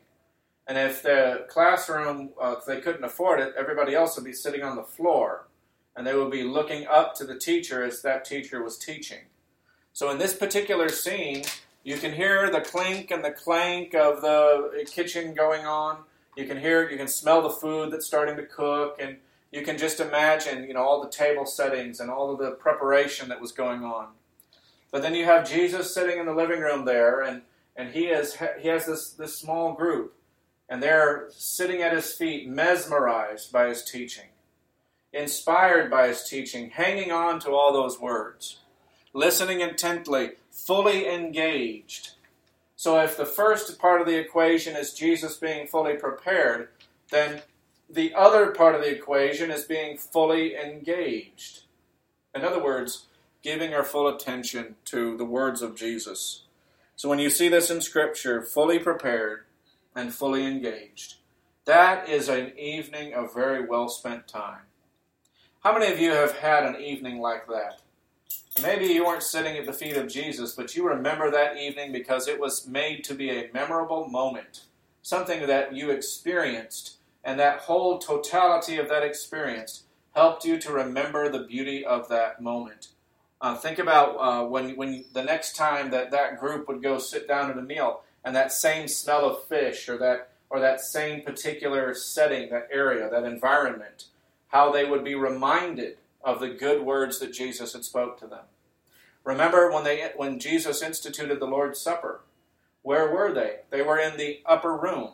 And 0.72 0.78
if 0.78 1.02
the 1.02 1.44
classroom, 1.48 2.30
uh, 2.42 2.54
if 2.58 2.64
they 2.64 2.80
couldn't 2.80 3.04
afford 3.04 3.40
it, 3.40 3.52
everybody 3.58 3.94
else 3.94 4.16
would 4.16 4.24
be 4.24 4.32
sitting 4.32 4.62
on 4.62 4.74
the 4.74 4.82
floor. 4.82 5.46
And 5.94 6.06
they 6.06 6.14
would 6.14 6.30
be 6.30 6.44
looking 6.44 6.86
up 6.86 7.14
to 7.16 7.26
the 7.26 7.38
teacher 7.38 7.84
as 7.84 8.00
that 8.00 8.24
teacher 8.24 8.62
was 8.62 8.78
teaching. 8.78 9.24
So 9.92 10.08
in 10.10 10.16
this 10.16 10.34
particular 10.34 10.88
scene, 10.88 11.42
you 11.84 11.98
can 11.98 12.14
hear 12.14 12.50
the 12.50 12.62
clink 12.62 13.10
and 13.10 13.22
the 13.22 13.32
clank 13.32 13.94
of 13.94 14.22
the 14.22 14.88
kitchen 14.90 15.34
going 15.34 15.66
on. 15.66 16.04
You 16.38 16.46
can 16.46 16.58
hear, 16.58 16.88
you 16.88 16.96
can 16.96 17.06
smell 17.06 17.42
the 17.42 17.50
food 17.50 17.92
that's 17.92 18.06
starting 18.06 18.36
to 18.36 18.46
cook, 18.46 18.96
and 18.98 19.18
you 19.50 19.60
can 19.60 19.76
just 19.76 20.00
imagine, 20.00 20.64
you 20.64 20.72
know, 20.72 20.80
all 20.80 21.02
the 21.02 21.10
table 21.10 21.44
settings 21.44 22.00
and 22.00 22.10
all 22.10 22.32
of 22.32 22.38
the 22.38 22.52
preparation 22.52 23.28
that 23.28 23.42
was 23.42 23.52
going 23.52 23.84
on. 23.84 24.06
But 24.90 25.02
then 25.02 25.14
you 25.14 25.26
have 25.26 25.46
Jesus 25.46 25.92
sitting 25.92 26.18
in 26.18 26.24
the 26.24 26.34
living 26.34 26.60
room 26.60 26.86
there, 26.86 27.20
and, 27.20 27.42
and 27.76 27.90
he, 27.90 28.06
is, 28.06 28.38
he 28.58 28.68
has 28.68 28.86
this, 28.86 29.10
this 29.10 29.36
small 29.36 29.74
group, 29.74 30.16
and 30.72 30.82
they're 30.82 31.26
sitting 31.28 31.82
at 31.82 31.92
his 31.92 32.14
feet, 32.14 32.48
mesmerized 32.48 33.52
by 33.52 33.68
his 33.68 33.84
teaching, 33.84 34.28
inspired 35.12 35.90
by 35.90 36.08
his 36.08 36.24
teaching, 36.24 36.70
hanging 36.70 37.12
on 37.12 37.38
to 37.38 37.50
all 37.50 37.74
those 37.74 38.00
words, 38.00 38.60
listening 39.12 39.60
intently, 39.60 40.30
fully 40.50 41.06
engaged. 41.06 42.12
So 42.74 42.98
if 43.00 43.18
the 43.18 43.26
first 43.26 43.78
part 43.78 44.00
of 44.00 44.06
the 44.06 44.18
equation 44.18 44.74
is 44.74 44.94
Jesus 44.94 45.36
being 45.36 45.66
fully 45.66 45.96
prepared, 45.96 46.70
then 47.10 47.42
the 47.90 48.14
other 48.14 48.46
part 48.52 48.74
of 48.74 48.80
the 48.80 48.96
equation 48.96 49.50
is 49.50 49.64
being 49.64 49.98
fully 49.98 50.56
engaged. 50.56 51.64
In 52.34 52.46
other 52.46 52.64
words, 52.64 53.08
giving 53.42 53.74
our 53.74 53.84
full 53.84 54.08
attention 54.08 54.76
to 54.86 55.18
the 55.18 55.26
words 55.26 55.60
of 55.60 55.76
Jesus. 55.76 56.44
So 56.96 57.10
when 57.10 57.18
you 57.18 57.28
see 57.28 57.48
this 57.48 57.68
in 57.68 57.82
Scripture, 57.82 58.40
fully 58.40 58.78
prepared 58.78 59.44
and 59.94 60.14
fully 60.14 60.46
engaged, 60.46 61.16
that 61.64 62.08
is 62.08 62.28
an 62.28 62.58
evening 62.58 63.14
of 63.14 63.34
very 63.34 63.66
well 63.66 63.88
spent 63.88 64.26
time. 64.26 64.62
How 65.62 65.72
many 65.78 65.92
of 65.92 66.00
you 66.00 66.10
have 66.10 66.38
had 66.38 66.64
an 66.64 66.80
evening 66.80 67.20
like 67.20 67.46
that? 67.46 67.80
Maybe 68.60 68.86
you 68.86 69.06
weren't 69.06 69.22
sitting 69.22 69.56
at 69.56 69.64
the 69.64 69.72
feet 69.72 69.96
of 69.96 70.08
Jesus, 70.08 70.54
but 70.54 70.74
you 70.74 70.86
remember 70.86 71.30
that 71.30 71.56
evening 71.56 71.92
because 71.92 72.28
it 72.28 72.40
was 72.40 72.66
made 72.66 73.04
to 73.04 73.14
be 73.14 73.30
a 73.30 73.50
memorable 73.54 74.08
moment, 74.08 74.64
something 75.02 75.46
that 75.46 75.74
you 75.74 75.90
experienced, 75.90 76.98
and 77.24 77.38
that 77.38 77.60
whole 77.60 77.98
totality 77.98 78.76
of 78.76 78.88
that 78.88 79.04
experience 79.04 79.84
helped 80.14 80.44
you 80.44 80.58
to 80.58 80.72
remember 80.72 81.28
the 81.28 81.44
beauty 81.44 81.84
of 81.84 82.08
that 82.08 82.42
moment. 82.42 82.88
Uh, 83.40 83.56
think 83.56 83.78
about 83.78 84.16
uh, 84.16 84.46
when, 84.46 84.76
when 84.76 85.04
the 85.14 85.22
next 85.22 85.56
time 85.56 85.90
that 85.90 86.10
that 86.10 86.38
group 86.38 86.68
would 86.68 86.82
go 86.82 86.98
sit 86.98 87.26
down 87.26 87.50
at 87.50 87.58
a 87.58 87.62
meal, 87.62 88.02
and 88.24 88.34
that 88.36 88.52
same 88.52 88.88
smell 88.88 89.28
of 89.28 89.44
fish, 89.44 89.88
or 89.88 89.98
that 89.98 90.30
or 90.50 90.60
that 90.60 90.80
same 90.80 91.22
particular 91.22 91.94
setting, 91.94 92.50
that 92.50 92.68
area, 92.70 93.08
that 93.08 93.24
environment, 93.24 94.06
how 94.48 94.70
they 94.70 94.84
would 94.84 95.02
be 95.02 95.14
reminded 95.14 95.96
of 96.22 96.40
the 96.40 96.50
good 96.50 96.82
words 96.82 97.18
that 97.18 97.32
Jesus 97.32 97.72
had 97.72 97.84
spoke 97.84 98.18
to 98.20 98.26
them. 98.26 98.44
Remember 99.24 99.70
when 99.70 99.84
they 99.84 100.10
when 100.16 100.38
Jesus 100.38 100.82
instituted 100.82 101.40
the 101.40 101.46
Lord's 101.46 101.80
Supper, 101.80 102.20
where 102.82 103.10
were 103.12 103.32
they? 103.32 103.60
They 103.70 103.82
were 103.82 103.98
in 103.98 104.16
the 104.16 104.40
upper 104.46 104.76
room, 104.76 105.12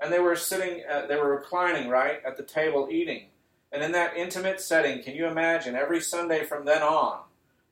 and 0.00 0.12
they 0.12 0.20
were 0.20 0.36
sitting, 0.36 0.82
uh, 0.90 1.06
they 1.06 1.16
were 1.16 1.36
reclining 1.36 1.88
right 1.88 2.20
at 2.26 2.36
the 2.36 2.42
table 2.42 2.88
eating. 2.90 3.26
And 3.72 3.82
in 3.82 3.92
that 3.92 4.16
intimate 4.16 4.60
setting, 4.60 5.02
can 5.02 5.16
you 5.16 5.26
imagine 5.26 5.74
every 5.74 6.00
Sunday 6.00 6.44
from 6.44 6.64
then 6.64 6.82
on? 6.82 7.20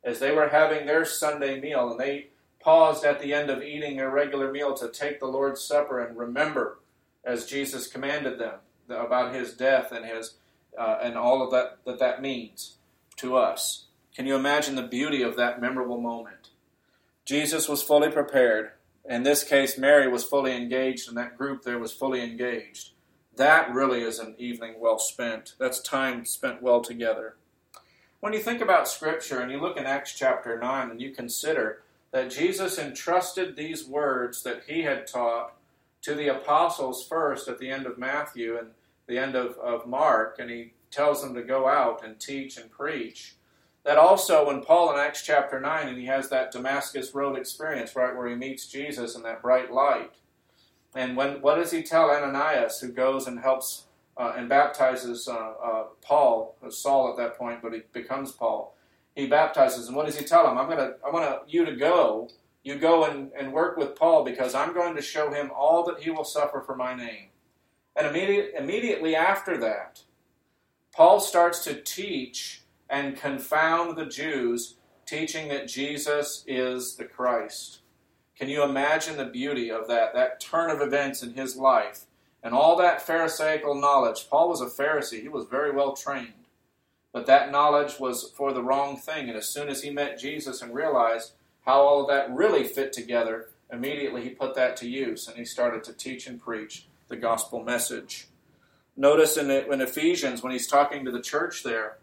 as 0.04 0.18
they 0.18 0.32
were 0.32 0.48
having 0.48 0.86
their 0.86 1.04
Sunday 1.04 1.60
meal 1.60 1.90
and 1.90 2.00
they 2.00 2.28
paused 2.62 3.04
at 3.04 3.20
the 3.20 3.34
end 3.34 3.50
of 3.50 3.62
eating 3.62 3.96
their 3.96 4.10
regular 4.10 4.50
meal 4.50 4.74
to 4.74 4.88
take 4.88 5.20
the 5.20 5.26
Lord's 5.26 5.62
Supper 5.62 6.00
and 6.00 6.16
remember, 6.16 6.78
as 7.24 7.46
Jesus 7.46 7.86
commanded 7.86 8.38
them, 8.38 8.60
about 8.88 9.34
his 9.34 9.54
death 9.54 9.92
and 9.92 10.04
his 10.04 10.34
uh, 10.78 10.98
and 11.02 11.16
all 11.16 11.42
of 11.42 11.50
that 11.50 11.78
that 11.84 11.98
that 11.98 12.22
means 12.22 12.76
to 13.16 13.36
us. 13.36 13.86
Can 14.14 14.26
you 14.26 14.36
imagine 14.36 14.74
the 14.74 14.82
beauty 14.82 15.22
of 15.22 15.36
that 15.36 15.60
memorable 15.60 16.00
moment? 16.00 16.50
Jesus 17.24 17.68
was 17.68 17.82
fully 17.82 18.10
prepared. 18.10 18.72
In 19.08 19.22
this 19.22 19.42
case, 19.42 19.78
Mary 19.78 20.08
was 20.08 20.24
fully 20.24 20.54
engaged, 20.54 21.08
and 21.08 21.16
that 21.16 21.36
group 21.36 21.62
there 21.62 21.78
was 21.78 21.92
fully 21.92 22.22
engaged. 22.22 22.90
That 23.36 23.72
really 23.72 24.02
is 24.02 24.18
an 24.18 24.34
evening 24.38 24.74
well 24.78 24.98
spent. 24.98 25.54
That's 25.58 25.80
time 25.80 26.26
spent 26.26 26.62
well 26.62 26.82
together. 26.82 27.36
When 28.20 28.32
you 28.32 28.38
think 28.38 28.60
about 28.60 28.88
Scripture 28.88 29.40
and 29.40 29.50
you 29.50 29.60
look 29.60 29.76
in 29.76 29.86
Acts 29.86 30.14
chapter 30.14 30.58
9 30.58 30.90
and 30.90 31.00
you 31.00 31.10
consider 31.10 31.82
that 32.12 32.30
Jesus 32.30 32.78
entrusted 32.78 33.56
these 33.56 33.86
words 33.86 34.42
that 34.42 34.62
he 34.68 34.82
had 34.82 35.06
taught 35.06 35.54
to 36.02 36.14
the 36.14 36.28
apostles 36.28 37.06
first 37.06 37.48
at 37.48 37.58
the 37.58 37.70
end 37.70 37.86
of 37.86 37.98
Matthew 37.98 38.56
and 38.58 38.68
the 39.06 39.18
end 39.18 39.34
of, 39.34 39.56
of 39.58 39.86
Mark, 39.86 40.36
and 40.38 40.50
he 40.50 40.72
tells 40.90 41.22
them 41.22 41.34
to 41.34 41.42
go 41.42 41.68
out 41.68 42.04
and 42.04 42.20
teach 42.20 42.56
and 42.56 42.70
preach. 42.70 43.34
That 43.84 43.98
also, 43.98 44.46
when 44.46 44.62
Paul 44.62 44.92
in 44.92 45.00
Acts 45.00 45.24
chapter 45.24 45.58
9, 45.58 45.88
and 45.88 45.98
he 45.98 46.06
has 46.06 46.28
that 46.28 46.52
Damascus 46.52 47.14
Road 47.14 47.36
experience, 47.36 47.96
right, 47.96 48.14
where 48.14 48.28
he 48.28 48.36
meets 48.36 48.68
Jesus 48.68 49.16
in 49.16 49.22
that 49.22 49.42
bright 49.42 49.72
light. 49.72 50.12
And 50.94 51.16
when 51.16 51.40
what 51.40 51.56
does 51.56 51.72
he 51.72 51.82
tell 51.82 52.10
Ananias, 52.10 52.80
who 52.80 52.88
goes 52.92 53.26
and 53.26 53.40
helps 53.40 53.86
uh, 54.16 54.34
and 54.36 54.48
baptizes 54.48 55.26
uh, 55.26 55.32
uh, 55.32 55.84
Paul, 56.02 56.56
Saul 56.68 57.10
at 57.10 57.16
that 57.16 57.38
point, 57.38 57.62
but 57.62 57.72
he 57.72 57.80
becomes 57.92 58.30
Paul. 58.30 58.76
He 59.14 59.26
baptizes, 59.26 59.88
and 59.88 59.96
what 59.96 60.06
does 60.06 60.18
he 60.18 60.24
tell 60.24 60.50
him? 60.50 60.58
I'm 60.58 60.68
gonna, 60.68 60.94
I 61.06 61.10
want 61.10 61.48
you 61.48 61.64
to 61.64 61.76
go 61.76 62.30
You 62.64 62.78
go 62.78 63.04
and, 63.06 63.32
and 63.36 63.52
work 63.52 63.76
with 63.76 63.96
Paul 63.96 64.24
because 64.24 64.54
I'm 64.54 64.72
going 64.72 64.94
to 64.94 65.02
show 65.02 65.32
him 65.32 65.50
all 65.54 65.84
that 65.84 66.00
he 66.00 66.10
will 66.10 66.24
suffer 66.24 66.60
for 66.60 66.76
my 66.76 66.94
name. 66.94 67.30
And 67.96 68.06
immediate, 68.06 68.54
immediately 68.56 69.16
after 69.16 69.58
that, 69.58 70.02
Paul 70.94 71.20
starts 71.20 71.64
to 71.64 71.74
teach 71.74 72.62
and 72.88 73.16
confound 73.16 73.96
the 73.96 74.06
Jews, 74.06 74.76
teaching 75.06 75.48
that 75.48 75.66
Jesus 75.66 76.44
is 76.46 76.96
the 76.96 77.04
Christ. 77.04 77.80
Can 78.38 78.48
you 78.48 78.62
imagine 78.62 79.16
the 79.16 79.24
beauty 79.26 79.70
of 79.70 79.88
that, 79.88 80.14
that 80.14 80.40
turn 80.40 80.70
of 80.70 80.80
events 80.80 81.22
in 81.22 81.34
his 81.34 81.56
life? 81.56 82.06
And 82.44 82.54
all 82.54 82.76
that 82.76 83.02
Pharisaical 83.02 83.74
knowledge. 83.74 84.28
Paul 84.30 84.48
was 84.48 84.60
a 84.60 84.66
Pharisee, 84.66 85.22
he 85.22 85.28
was 85.28 85.46
very 85.46 85.72
well 85.72 85.94
trained. 85.94 86.41
But 87.12 87.26
that 87.26 87.52
knowledge 87.52 88.00
was 88.00 88.32
for 88.34 88.52
the 88.52 88.62
wrong 88.62 88.96
thing. 88.96 89.28
And 89.28 89.36
as 89.36 89.48
soon 89.48 89.68
as 89.68 89.82
he 89.82 89.90
met 89.90 90.18
Jesus 90.18 90.62
and 90.62 90.74
realized 90.74 91.32
how 91.66 91.80
all 91.82 92.00
of 92.02 92.08
that 92.08 92.34
really 92.34 92.64
fit 92.64 92.92
together, 92.92 93.50
immediately 93.70 94.22
he 94.22 94.30
put 94.30 94.54
that 94.54 94.76
to 94.78 94.88
use 94.88 95.28
and 95.28 95.36
he 95.36 95.44
started 95.44 95.84
to 95.84 95.92
teach 95.92 96.26
and 96.26 96.40
preach 96.40 96.86
the 97.08 97.16
gospel 97.16 97.62
message. 97.62 98.28
Notice 98.96 99.36
in, 99.36 99.50
in 99.50 99.80
Ephesians, 99.80 100.42
when 100.42 100.52
he's 100.52 100.66
talking 100.66 101.04
to 101.04 101.10
the 101.10 101.20
church 101.20 101.62
there, 101.62 101.98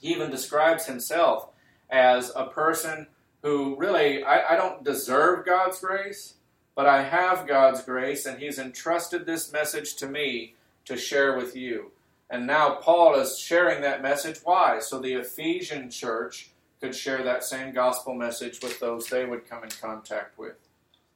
he 0.00 0.12
even 0.12 0.30
describes 0.30 0.86
himself 0.86 1.48
as 1.90 2.32
a 2.34 2.46
person 2.46 3.06
who 3.42 3.76
really, 3.76 4.22
I, 4.22 4.54
I 4.54 4.56
don't 4.56 4.84
deserve 4.84 5.46
God's 5.46 5.80
grace, 5.80 6.34
but 6.74 6.86
I 6.86 7.02
have 7.02 7.46
God's 7.46 7.82
grace, 7.82 8.26
and 8.26 8.38
he's 8.38 8.58
entrusted 8.58 9.26
this 9.26 9.52
message 9.52 9.96
to 9.96 10.08
me 10.08 10.54
to 10.84 10.96
share 10.96 11.36
with 11.36 11.56
you. 11.56 11.92
And 12.30 12.46
now 12.46 12.74
Paul 12.76 13.14
is 13.14 13.38
sharing 13.38 13.80
that 13.82 14.02
message. 14.02 14.38
Why? 14.44 14.80
So 14.80 14.98
the 14.98 15.14
Ephesian 15.14 15.90
church 15.90 16.50
could 16.80 16.94
share 16.94 17.22
that 17.22 17.44
same 17.44 17.72
gospel 17.72 18.14
message 18.14 18.60
with 18.62 18.78
those 18.80 19.06
they 19.06 19.24
would 19.24 19.48
come 19.48 19.64
in 19.64 19.70
contact 19.70 20.38
with. 20.38 20.56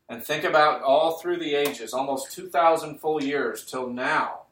And 0.08 0.24
think 0.24 0.44
about 0.44 0.82
all 0.82 1.18
through 1.18 1.38
the 1.38 1.54
ages, 1.54 1.92
almost 1.92 2.32
2,000 2.32 2.98
full 2.98 3.22
years 3.22 3.64
till 3.64 3.88
now, 3.88 4.42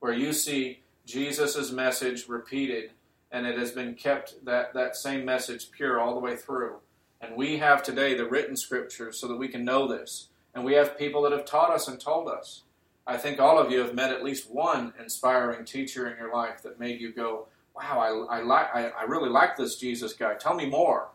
where 0.00 0.12
you 0.12 0.32
see 0.32 0.80
Jesus' 1.06 1.70
message 1.70 2.28
repeated 2.28 2.90
and 3.30 3.46
it 3.46 3.58
has 3.58 3.72
been 3.72 3.94
kept 3.94 4.44
that, 4.44 4.72
that 4.74 4.96
same 4.96 5.24
message 5.24 5.70
pure 5.72 6.00
all 6.00 6.14
the 6.14 6.20
way 6.20 6.36
through. 6.36 6.76
And 7.20 7.36
we 7.36 7.58
have 7.58 7.82
today 7.82 8.14
the 8.14 8.28
written 8.28 8.56
scriptures 8.56 9.18
so 9.18 9.26
that 9.28 9.36
we 9.36 9.48
can 9.48 9.64
know 9.64 9.88
this. 9.88 10.28
And 10.54 10.64
we 10.64 10.74
have 10.74 10.96
people 10.96 11.22
that 11.22 11.32
have 11.32 11.44
taught 11.44 11.72
us 11.72 11.88
and 11.88 12.00
told 12.00 12.28
us. 12.28 12.62
I 13.06 13.16
think 13.16 13.38
all 13.38 13.58
of 13.58 13.70
you 13.70 13.80
have 13.80 13.94
met 13.94 14.12
at 14.12 14.24
least 14.24 14.50
one 14.50 14.94
inspiring 14.98 15.64
teacher 15.64 16.10
in 16.10 16.16
your 16.16 16.32
life 16.32 16.62
that 16.62 16.80
made 16.80 17.00
you 17.00 17.12
go, 17.12 17.46
"Wow, 17.74 18.26
I, 18.30 18.38
I 18.38 18.42
like, 18.42 18.74
I, 18.74 18.88
I 18.88 19.02
really 19.04 19.28
like 19.28 19.56
this 19.56 19.76
Jesus 19.76 20.14
guy. 20.14 20.34
Tell 20.34 20.54
me 20.54 20.66
more." 20.66 21.08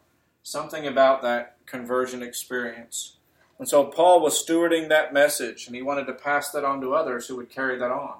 Something 0.43 0.88
about 0.88 1.21
that 1.23 1.58
conversion 1.65 2.23
experience. 2.23 3.17
And 3.58 3.67
so 3.67 3.86
Paul 3.86 4.21
was 4.21 4.41
stewarding 4.41 4.88
that 4.88 5.13
message, 5.13 5.67
and 5.67 5.75
he 5.75 5.82
wanted 5.82 6.06
to 6.06 6.13
pass 6.13 6.49
that 6.52 6.63
on 6.63 6.80
to 6.82 6.93
others 6.93 7.28
who 7.28 7.36
would 7.36 7.49
carry 7.49 7.78
that 7.78 7.91
on. 7.91 8.19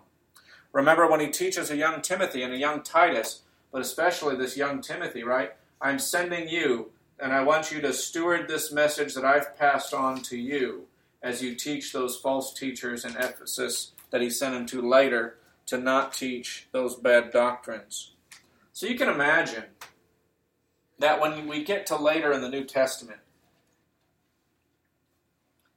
Remember 0.74 1.10
when 1.10 1.22
he 1.22 1.28
teaches 1.28 1.72
a 1.72 1.78
young 1.78 2.02
Timothy 2.02 2.44
and 2.44 2.54
a 2.54 2.58
young 2.58 2.84
Titus, 2.84 3.44
but 3.72 3.82
especially 3.82 4.36
this 4.36 4.58
young 4.58 4.82
Timothy, 4.82 5.24
right? 5.24 5.54
I'm 5.80 5.98
sending 5.98 6.50
you, 6.50 6.92
and 7.20 7.32
I 7.32 7.44
want 7.44 7.72
you 7.72 7.80
to 7.82 7.94
steward 7.94 8.48
this 8.48 8.72
message 8.72 9.14
that 9.14 9.26
I've 9.26 9.58
passed 9.58 9.94
on 9.94 10.22
to 10.24 10.38
you 10.38 10.88
as 11.22 11.42
you 11.42 11.56
teach 11.56 11.92
those 11.92 12.18
false 12.18 12.54
teachers 12.54 13.06
in 13.06 13.16
Ephesus 13.18 13.92
that 14.12 14.22
he 14.22 14.30
sent 14.30 14.56
him 14.56 14.66
to 14.68 14.82
later 14.82 15.38
to 15.66 15.78
not 15.78 16.14
teach 16.14 16.68
those 16.72 16.96
bad 16.96 17.32
doctrines. 17.32 18.14
So 18.74 18.88
you 18.88 18.98
can 18.98 19.10
imagine 19.10 19.66
that 21.00 21.20
when 21.22 21.48
we 21.48 21.64
get 21.64 21.86
to 21.88 21.96
later 21.96 22.32
in 22.32 22.42
the 22.42 22.50
New 22.50 22.64
Testament, 22.64 23.20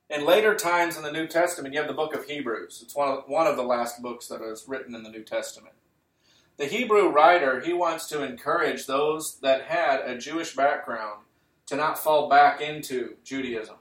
in 0.09 0.27
later 0.27 0.55
times 0.55 0.97
in 0.97 1.03
the 1.03 1.13
New 1.13 1.27
Testament, 1.27 1.75
you 1.75 1.81
have 1.81 1.89
the 1.89 1.95
book 1.95 2.15
of 2.15 2.27
Hebrews. 2.27 2.81
It's 2.85 2.95
one 2.95 3.09
of, 3.09 3.25
one 3.27 3.47
of 3.47 3.57
the 3.57 3.63
last 3.63 4.03
books 4.03 4.29
that 4.29 4.43
is 4.43 4.65
written 4.69 4.95
in 4.95 5.03
the 5.03 5.11
New 5.11 5.23
Testament. 5.23 5.75
The 6.59 6.67
Hebrew 6.67 7.09
writer, 7.09 7.61
he 7.61 7.73
wants 7.73 8.07
to 8.09 8.23
encourage 8.23 8.87
those 8.87 9.39
that 9.41 9.65
had 9.65 10.01
a 10.01 10.19
Jewish 10.19 10.55
background 10.55 11.23
to 11.67 11.77
not 11.77 11.99
fall 11.99 12.29
back 12.29 12.61
into 12.61 13.17
Judaism. 13.25 13.77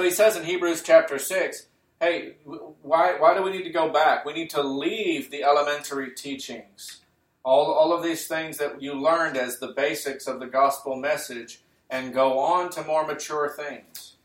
So 0.00 0.04
he 0.04 0.12
says 0.12 0.34
in 0.34 0.44
Hebrews 0.44 0.82
chapter 0.82 1.18
6, 1.18 1.66
hey, 2.00 2.36
why, 2.80 3.18
why 3.18 3.34
do 3.34 3.42
we 3.42 3.50
need 3.50 3.64
to 3.64 3.70
go 3.70 3.90
back? 3.90 4.24
We 4.24 4.32
need 4.32 4.48
to 4.48 4.62
leave 4.62 5.30
the 5.30 5.44
elementary 5.44 6.12
teachings, 6.12 7.02
all, 7.44 7.70
all 7.70 7.92
of 7.92 8.02
these 8.02 8.26
things 8.26 8.56
that 8.56 8.80
you 8.80 8.94
learned 8.94 9.36
as 9.36 9.58
the 9.58 9.74
basics 9.76 10.26
of 10.26 10.40
the 10.40 10.46
gospel 10.46 10.96
message, 10.96 11.60
and 11.90 12.14
go 12.14 12.38
on 12.38 12.70
to 12.70 12.84
more 12.84 13.06
mature 13.06 13.50
things. 13.50 14.16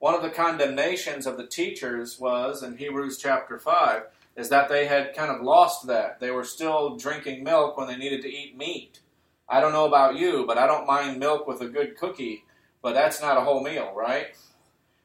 One 0.00 0.16
of 0.16 0.22
the 0.22 0.30
condemnations 0.30 1.28
of 1.28 1.36
the 1.36 1.46
teachers 1.46 2.18
was 2.18 2.64
in 2.64 2.76
Hebrews 2.76 3.16
chapter 3.16 3.56
5 3.56 4.02
is 4.34 4.48
that 4.48 4.68
they 4.68 4.86
had 4.86 5.14
kind 5.14 5.30
of 5.30 5.42
lost 5.42 5.86
that. 5.86 6.18
They 6.18 6.32
were 6.32 6.42
still 6.42 6.96
drinking 6.96 7.44
milk 7.44 7.76
when 7.76 7.86
they 7.86 7.96
needed 7.96 8.22
to 8.22 8.34
eat 8.34 8.58
meat. 8.58 8.98
I 9.48 9.60
don't 9.60 9.74
know 9.74 9.86
about 9.86 10.16
you, 10.16 10.44
but 10.44 10.58
I 10.58 10.66
don't 10.66 10.88
mind 10.88 11.20
milk 11.20 11.46
with 11.46 11.60
a 11.60 11.68
good 11.68 11.96
cookie, 11.96 12.42
but 12.82 12.94
that's 12.94 13.22
not 13.22 13.36
a 13.36 13.42
whole 13.42 13.62
meal, 13.62 13.92
right? 13.94 14.34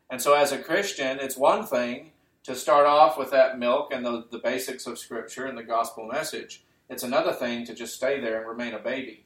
And 0.09 0.21
so, 0.21 0.33
as 0.33 0.51
a 0.51 0.57
Christian, 0.57 1.19
it's 1.19 1.37
one 1.37 1.65
thing 1.65 2.11
to 2.43 2.55
start 2.55 2.87
off 2.87 3.17
with 3.17 3.31
that 3.31 3.59
milk 3.59 3.91
and 3.93 4.05
the, 4.05 4.25
the 4.31 4.39
basics 4.39 4.87
of 4.87 4.97
Scripture 4.97 5.45
and 5.45 5.57
the 5.57 5.63
gospel 5.63 6.07
message. 6.07 6.63
It's 6.89 7.03
another 7.03 7.33
thing 7.33 7.65
to 7.65 7.75
just 7.75 7.95
stay 7.95 8.19
there 8.19 8.39
and 8.39 8.47
remain 8.47 8.73
a 8.73 8.79
baby. 8.79 9.25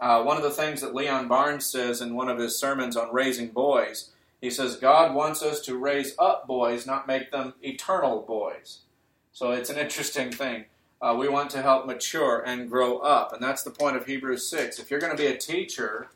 Uh, 0.00 0.22
one 0.22 0.36
of 0.36 0.42
the 0.42 0.50
things 0.50 0.80
that 0.80 0.94
Leon 0.94 1.28
Barnes 1.28 1.66
says 1.66 2.00
in 2.00 2.14
one 2.14 2.28
of 2.28 2.38
his 2.38 2.58
sermons 2.58 2.96
on 2.96 3.12
raising 3.12 3.48
boys, 3.48 4.12
he 4.40 4.50
says, 4.50 4.76
God 4.76 5.14
wants 5.14 5.42
us 5.42 5.60
to 5.62 5.76
raise 5.76 6.14
up 6.18 6.46
boys, 6.46 6.86
not 6.86 7.06
make 7.06 7.30
them 7.30 7.54
eternal 7.62 8.22
boys. 8.22 8.80
So 9.32 9.52
it's 9.52 9.70
an 9.70 9.78
interesting 9.78 10.30
thing. 10.30 10.66
Uh, 11.00 11.14
we 11.18 11.28
want 11.28 11.50
to 11.50 11.62
help 11.62 11.86
mature 11.86 12.42
and 12.46 12.70
grow 12.70 12.98
up, 12.98 13.32
and 13.32 13.42
that's 13.42 13.62
the 13.62 13.70
point 13.70 13.96
of 13.96 14.06
Hebrews 14.06 14.48
6. 14.48 14.78
If 14.78 14.90
you're 14.90 15.00
going 15.00 15.14
to 15.14 15.22
be 15.22 15.28
a 15.28 15.36
teacher, 15.36 16.08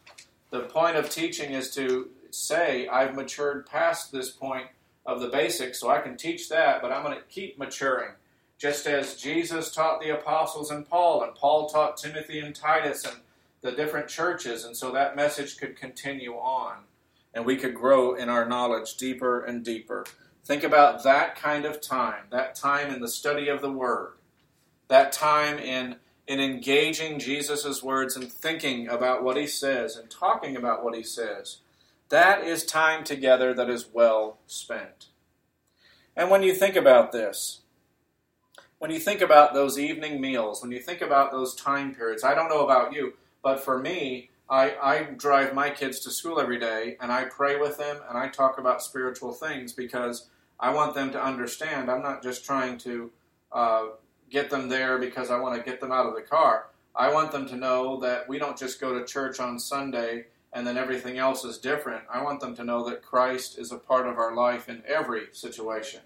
the 0.51 0.61
point 0.61 0.97
of 0.97 1.11
teaching 1.11 1.53
is 1.53 1.75
to 1.75 2.09
say, 2.31 2.89
I've 2.89 3.15
matured 3.15 3.67
past 3.67 4.13
this 4.13 4.31
point 4.31 4.67
of 5.07 5.21
the 5.21 5.29
basics, 5.29 5.81
so 5.81 5.89
I 5.89 6.01
can 6.01 6.17
teach 6.17 6.49
that, 6.51 6.83
but 6.83 6.93
I'm 6.93 7.03
going 7.03 7.17
to 7.17 7.25
keep 7.25 7.59
maturing. 7.59 8.11
Just 8.59 8.87
as 8.87 9.17
Jesus 9.17 9.73
taught 9.73 10.01
the 10.01 10.11
apostles 10.11 10.71
and 10.71 10.89
Paul, 10.89 11.23
and 11.23 11.35
Paul 11.35 11.69
taught 11.69 11.97
Timothy 11.97 12.41
and 12.41 12.55
Titus 12.55 13.05
and 13.05 13.17
the 13.61 13.73
different 13.73 14.09
churches, 14.09 14.65
and 14.65 14.77
so 14.77 14.93
that 14.93 15.17
message 15.17 15.57
could 15.57 15.77
continue 15.77 16.35
on, 16.35 16.79
and 17.33 17.47
we 17.47 17.57
could 17.57 17.75
grow 17.75 18.15
in 18.15 18.29
our 18.29 18.45
knowledge 18.45 18.97
deeper 18.97 19.45
and 19.45 19.65
deeper. 19.65 20.05
Think 20.45 20.63
about 20.63 21.03
that 21.05 21.37
kind 21.37 21.65
of 21.65 21.81
time, 21.81 22.25
that 22.31 22.55
time 22.55 22.93
in 22.93 23.01
the 23.01 23.09
study 23.09 23.49
of 23.49 23.61
the 23.61 23.71
Word, 23.71 24.15
that 24.89 25.13
time 25.13 25.59
in, 25.59 25.97
in 26.27 26.41
engaging 26.41 27.19
Jesus' 27.19 27.83
words 27.83 28.17
and 28.17 28.33
thinking 28.33 28.89
about 28.89 29.23
what 29.23 29.37
He 29.37 29.47
says 29.47 29.97
and 29.97 30.11
talking 30.11 30.57
about 30.57 30.85
what 30.85 30.97
He 30.97 31.03
says. 31.03 31.59
That 32.09 32.43
is 32.43 32.65
time 32.65 33.05
together 33.05 33.53
that 33.55 33.69
is 33.69 33.89
well 33.93 34.39
spent. 34.47 35.07
And 36.17 36.31
when 36.31 36.43
you 36.43 36.55
think 36.55 36.75
about 36.75 37.13
this, 37.13 37.61
when 38.79 38.91
you 38.91 38.99
think 38.99 39.21
about 39.21 39.55
those 39.55 39.79
evening 39.79 40.21
meals, 40.21 40.63
when 40.63 40.73
you 40.73 40.81
think 40.81 41.01
about 41.01 41.33
those 41.33 41.55
time 41.55 41.95
periods, 41.95 42.25
I 42.25 42.35
don't 42.35 42.49
know 42.49 42.65
about 42.65 42.93
you, 42.93 43.15
but 43.43 43.61
for 43.61 43.79
me, 43.79 44.31
I, 44.49 44.75
I 44.83 45.03
drive 45.03 45.53
my 45.55 45.69
kids 45.69 46.01
to 46.01 46.11
school 46.11 46.41
every 46.41 46.59
day 46.59 46.97
and 47.01 47.13
I 47.13 47.25
pray 47.25 47.59
with 47.59 47.77
them 47.77 47.99
and 48.09 48.17
I 48.17 48.29
talk 48.29 48.59
about 48.59 48.83
spiritual 48.83 49.33
things 49.33 49.73
because 49.73 50.29
I 50.59 50.73
want 50.73 50.95
them 50.95 51.11
to 51.13 51.23
understand 51.23 51.91
I'm 51.91 52.03
not 52.03 52.23
just 52.23 52.45
trying 52.45 52.79
to 52.79 53.11
uh, 53.53 53.87
get 54.31 54.49
them 54.49 54.69
there 54.69 54.99
because 54.99 55.31
I 55.31 55.39
want 55.39 55.57
to 55.57 55.71
get 55.71 55.81
them 55.81 55.93
out 55.93 56.07
of 56.07 56.15
the 56.15 56.23
car. 56.23 56.69
I 56.97 57.13
want 57.13 57.31
them 57.31 57.47
to 57.49 57.57
know 57.57 58.01
that 58.01 58.29
we 58.29 58.39
don't 58.39 58.59
just 58.59 58.81
go 58.81 58.99
to 58.99 59.05
church 59.05 59.39
on 59.39 59.59
Sunday 59.59 60.27
and 60.53 60.67
then 60.67 60.77
everything 60.77 61.19
else 61.19 61.45
is 61.45 61.59
different. 61.59 62.05
I 62.13 62.23
want 62.23 62.41
them 62.41 62.55
to 62.57 62.65
know 62.65 62.89
that 62.89 63.03
Christ 63.03 63.59
is 63.59 63.73
a 63.73 63.79
part 63.79 64.07
of 64.07 64.19
our 64.19 64.35
life 64.35 64.69
in 64.69 64.83
every 64.87 65.27
situation. 65.33 66.01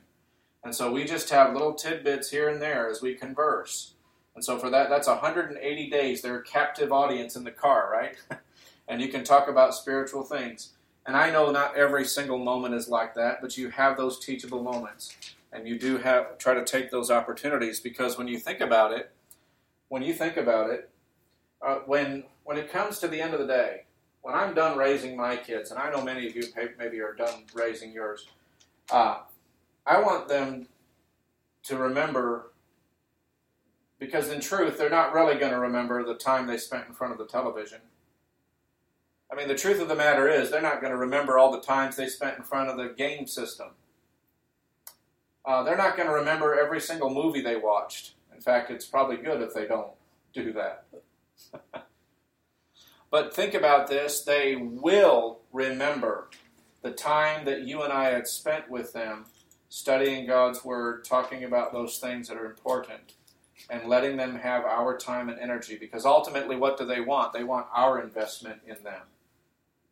And 0.65 0.75
so 0.75 0.93
we 0.93 1.05
just 1.05 1.31
have 1.31 1.53
little 1.53 1.75
tidbits 1.75 2.31
here 2.31 2.49
and 2.49 2.61
there 2.61 2.89
as 2.89 3.03
we 3.03 3.15
converse. 3.15 3.95
And 4.35 4.45
so 4.45 4.59
for 4.59 4.71
that, 4.71 4.89
that's 4.89 5.09
180 5.09 5.91
days. 5.91 6.23
They're 6.23 6.39
a 6.39 6.45
captive 6.45 6.93
audience 6.93 7.37
in 7.37 7.45
the 7.45 7.51
car, 7.51 7.91
right? 7.93 8.17
and 8.89 9.01
you 9.01 9.09
can 9.09 9.25
talk 9.25 9.49
about 9.49 9.75
spiritual 9.75 10.23
things. 10.23 10.73
And 11.05 11.17
I 11.17 11.31
know 11.31 11.51
not 11.51 11.77
every 11.77 12.05
single 12.05 12.39
moment 12.39 12.75
is 12.75 12.89
like 12.89 13.15
that, 13.15 13.41
but 13.41 13.57
you 13.57 13.71
have 13.71 13.97
those 13.97 14.25
teachable 14.25 14.63
moments. 14.63 15.17
And 15.53 15.69
you 15.69 15.79
do 15.79 15.99
have 15.99 16.39
try 16.39 16.55
to 16.55 16.65
take 16.65 16.91
those 16.91 17.11
opportunities 17.11 17.81
because 17.81 18.17
when 18.17 18.29
you 18.29 18.39
think 18.39 18.61
about 18.61 18.93
it, 18.93 19.11
when 19.89 20.03
you 20.03 20.15
think 20.15 20.37
about 20.37 20.71
it, 20.71 20.89
uh, 21.61 21.81
when 21.87 22.25
when 22.45 22.57
it 22.57 22.73
comes 22.73 22.99
to 23.01 23.09
the 23.09 23.21
end 23.21 23.35
of 23.35 23.41
the 23.41 23.47
day, 23.47 23.83
when 24.23 24.35
I'm 24.35 24.55
done 24.55 24.79
raising 24.79 25.17
my 25.17 25.37
kids, 25.37 25.71
and 25.71 25.79
I 25.79 25.91
know 25.91 26.03
many 26.03 26.27
of 26.27 26.35
you 26.35 26.45
maybe 26.79 27.01
are 27.01 27.13
done 27.13 27.45
raising 27.55 27.93
yours, 27.93 28.27
uh, 28.91 29.19
I 29.85 30.01
want 30.01 30.29
them 30.29 30.69
to 31.65 31.77
remember, 31.77 32.53
because 33.99 34.31
in 34.31 34.41
truth, 34.41 34.79
they're 34.79 34.91
not 34.91 35.13
really 35.13 35.35
going 35.35 35.53
to 35.53 35.59
remember 35.59 36.05
the 36.05 36.15
time 36.15 36.47
they 36.47 36.57
spent 36.57 36.87
in 36.89 36.95
front 36.95 37.13
of 37.13 37.19
the 37.19 37.27
television. 37.27 37.81
I 39.31 39.35
mean, 39.35 39.49
the 39.49 39.57
truth 39.57 39.81
of 39.81 39.89
the 39.89 39.97
matter 39.97 40.29
is, 40.29 40.51
they're 40.51 40.63
not 40.63 40.81
going 40.81 40.93
to 40.93 40.99
remember 40.99 41.39
all 41.39 41.51
the 41.51 41.61
times 41.61 41.97
they 41.97 42.07
spent 42.07 42.39
in 42.39 42.45
front 42.45 42.69
of 42.69 42.77
the 42.77 42.95
game 42.97 43.27
system. 43.27 43.69
Uh, 45.45 45.65
they're 45.65 45.77
not 45.77 45.97
going 45.97 46.09
to 46.09 46.15
remember 46.15 46.59
every 46.59 46.81
single 46.81 47.11
movie 47.11 47.43
they 47.43 47.57
watched. 47.57 48.15
In 48.33 48.41
fact, 48.41 48.71
it's 48.71 48.87
probably 48.87 49.17
good 49.17 49.41
if 49.41 49.53
they 49.53 49.67
don't 49.67 49.91
do 50.33 50.53
that. 50.53 50.85
but 53.13 53.35
think 53.35 53.55
about 53.55 53.87
this 53.87 54.23
they 54.23 54.57
will 54.57 55.39
remember 55.53 56.31
the 56.83 56.91
time 56.91 57.45
that 57.45 57.63
you 57.63 57.83
and 57.83 57.93
I 57.93 58.11
had 58.11 58.27
spent 58.27 58.69
with 58.69 58.93
them 58.93 59.27
studying 59.69 60.27
God's 60.27 60.65
Word, 60.65 61.05
talking 61.05 61.45
about 61.45 61.73
those 61.73 61.99
things 61.99 62.29
that 62.29 62.37
are 62.37 62.47
important, 62.47 63.15
and 63.71 63.89
letting 63.89 64.17
them 64.17 64.37
have 64.37 64.65
our 64.65 64.99
time 64.99 65.29
and 65.29 65.39
energy. 65.39 65.77
Because 65.79 66.05
ultimately, 66.05 66.57
what 66.57 66.77
do 66.77 66.85
they 66.85 67.01
want? 67.01 67.33
They 67.33 67.45
want 67.45 67.69
our 67.75 68.03
investment 68.03 68.61
in 68.67 68.83
them. 68.83 69.03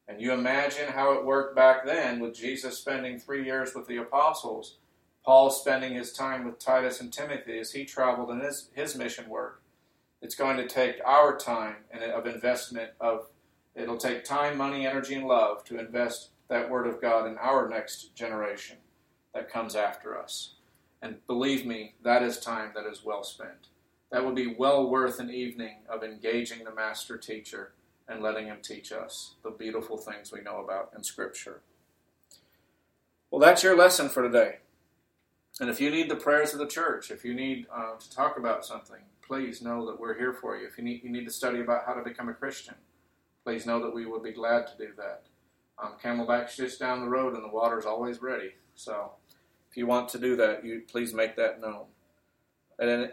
And 0.09 0.21
you 0.21 0.33
imagine 0.33 0.89
how 0.89 1.13
it 1.13 1.25
worked 1.25 1.55
back 1.55 1.87
then 1.87 2.21
with 2.21 2.35
Jesus 2.35 2.79
spending 2.79 3.19
three 3.19 3.45
years 3.45 3.75
with 3.75 3.87
the 3.87 3.99
apostles, 3.99 4.79
Paul 5.25 5.51
spending 5.51 5.95
his 5.95 6.13
time 6.13 6.45
with 6.45 6.59
Titus 6.59 7.01
and 7.01 7.13
Timothy 7.13 7.59
as 7.59 7.73
he 7.73 7.85
traveled 7.85 8.31
in 8.31 8.41
his, 8.41 8.71
his 8.75 8.97
mission 8.97 9.29
work. 9.29 9.60
It's 10.23 10.35
going 10.35 10.57
to 10.59 10.69
take 10.69 10.97
our 11.05 11.37
time 11.37 11.77
and 11.91 12.03
of 12.05 12.27
investment 12.27 12.91
of 13.01 13.27
it'll 13.75 13.97
take 13.97 14.25
time, 14.25 14.59
money, 14.59 14.87
energy, 14.87 15.15
and 15.15 15.27
love 15.27 15.65
to 15.65 15.79
invest 15.79 16.31
that 16.49 16.69
word 16.69 16.87
of 16.87 17.01
God 17.01 17.27
in 17.27 17.39
our 17.39 17.69
next 17.69 18.15
generation 18.15 18.77
that 19.33 19.51
comes 19.51 19.77
after 19.77 20.19
us. 20.19 20.55
And 21.01 21.25
believe 21.27 21.65
me, 21.65 21.95
that 22.03 22.23
is 22.23 22.39
time 22.39 22.73
that 22.75 22.87
is 22.87 23.05
well 23.05 23.25
spent. 23.25 23.69
That 24.11 24.27
would 24.27 24.35
be 24.35 24.55
well 24.59 24.91
worth 24.91 25.21
an 25.21 25.31
evening 25.31 25.77
of 25.89 26.03
engaging 26.03 26.65
the 26.65 26.75
master 26.75 27.17
teacher 27.17 27.73
and 28.09 28.23
letting 28.23 28.47
him 28.47 28.59
teach 28.61 28.93
us 28.93 29.37
the 29.45 29.51
beautiful 29.51 29.97
things 29.97 30.33
we 30.33 30.43
know 30.43 30.63
about 30.63 30.91
in 30.97 31.05
Scripture. 31.05 31.61
Well, 33.31 33.41
that's 33.41 33.63
your 33.63 33.77
lesson 33.77 34.09
for 34.09 34.23
today. 34.23 34.57
And 35.61 35.71
if 35.71 35.81
you 35.81 35.91
need 35.91 36.11
the 36.11 36.17
prayers 36.17 36.53
of 36.53 36.59
the 36.59 36.67
church, 36.67 37.11
if 37.11 37.25
you 37.25 37.35
need 37.35 37.67
uh, 37.73 37.97
to 37.97 38.11
talk 38.11 38.37
about 38.37 38.67
something, 38.67 39.03
please 39.31 39.62
know 39.62 39.87
that 39.87 40.01
we're 40.01 40.19
here 40.19 40.33
for 40.33 40.57
you. 40.57 40.66
If 40.66 40.77
you 40.77 40.83
need, 40.83 41.05
you 41.05 41.11
need 41.11 41.25
to 41.25 41.31
study 41.31 41.61
about 41.61 41.85
how 41.87 41.95
to 41.95 42.03
become 42.03 42.29
a 42.29 42.35
Christian, 42.35 42.75
please 43.45 43.64
know 43.64 43.81
that 43.81 43.95
we 43.95 44.05
would 44.05 44.25
be 44.25 44.33
glad 44.33 44.66
to 44.66 44.73
do 44.77 44.88
that. 44.97 45.23
Um, 45.81 45.93
Camelback's 46.03 46.57
just 46.57 46.81
down 46.81 47.01
the 47.01 47.09
road, 47.09 47.35
and 47.35 47.45
the 47.45 47.49
water's 47.49 47.87
always 47.87 48.21
ready. 48.21 48.55
So, 48.75 49.12
if 49.71 49.77
you 49.77 49.87
want 49.87 50.09
to 50.09 50.19
do 50.19 50.35
that, 50.35 50.64
you 50.64 50.83
please 50.90 51.14
make 51.14 51.37
that 51.37 51.61
known. 51.61 51.85
And 52.81 53.09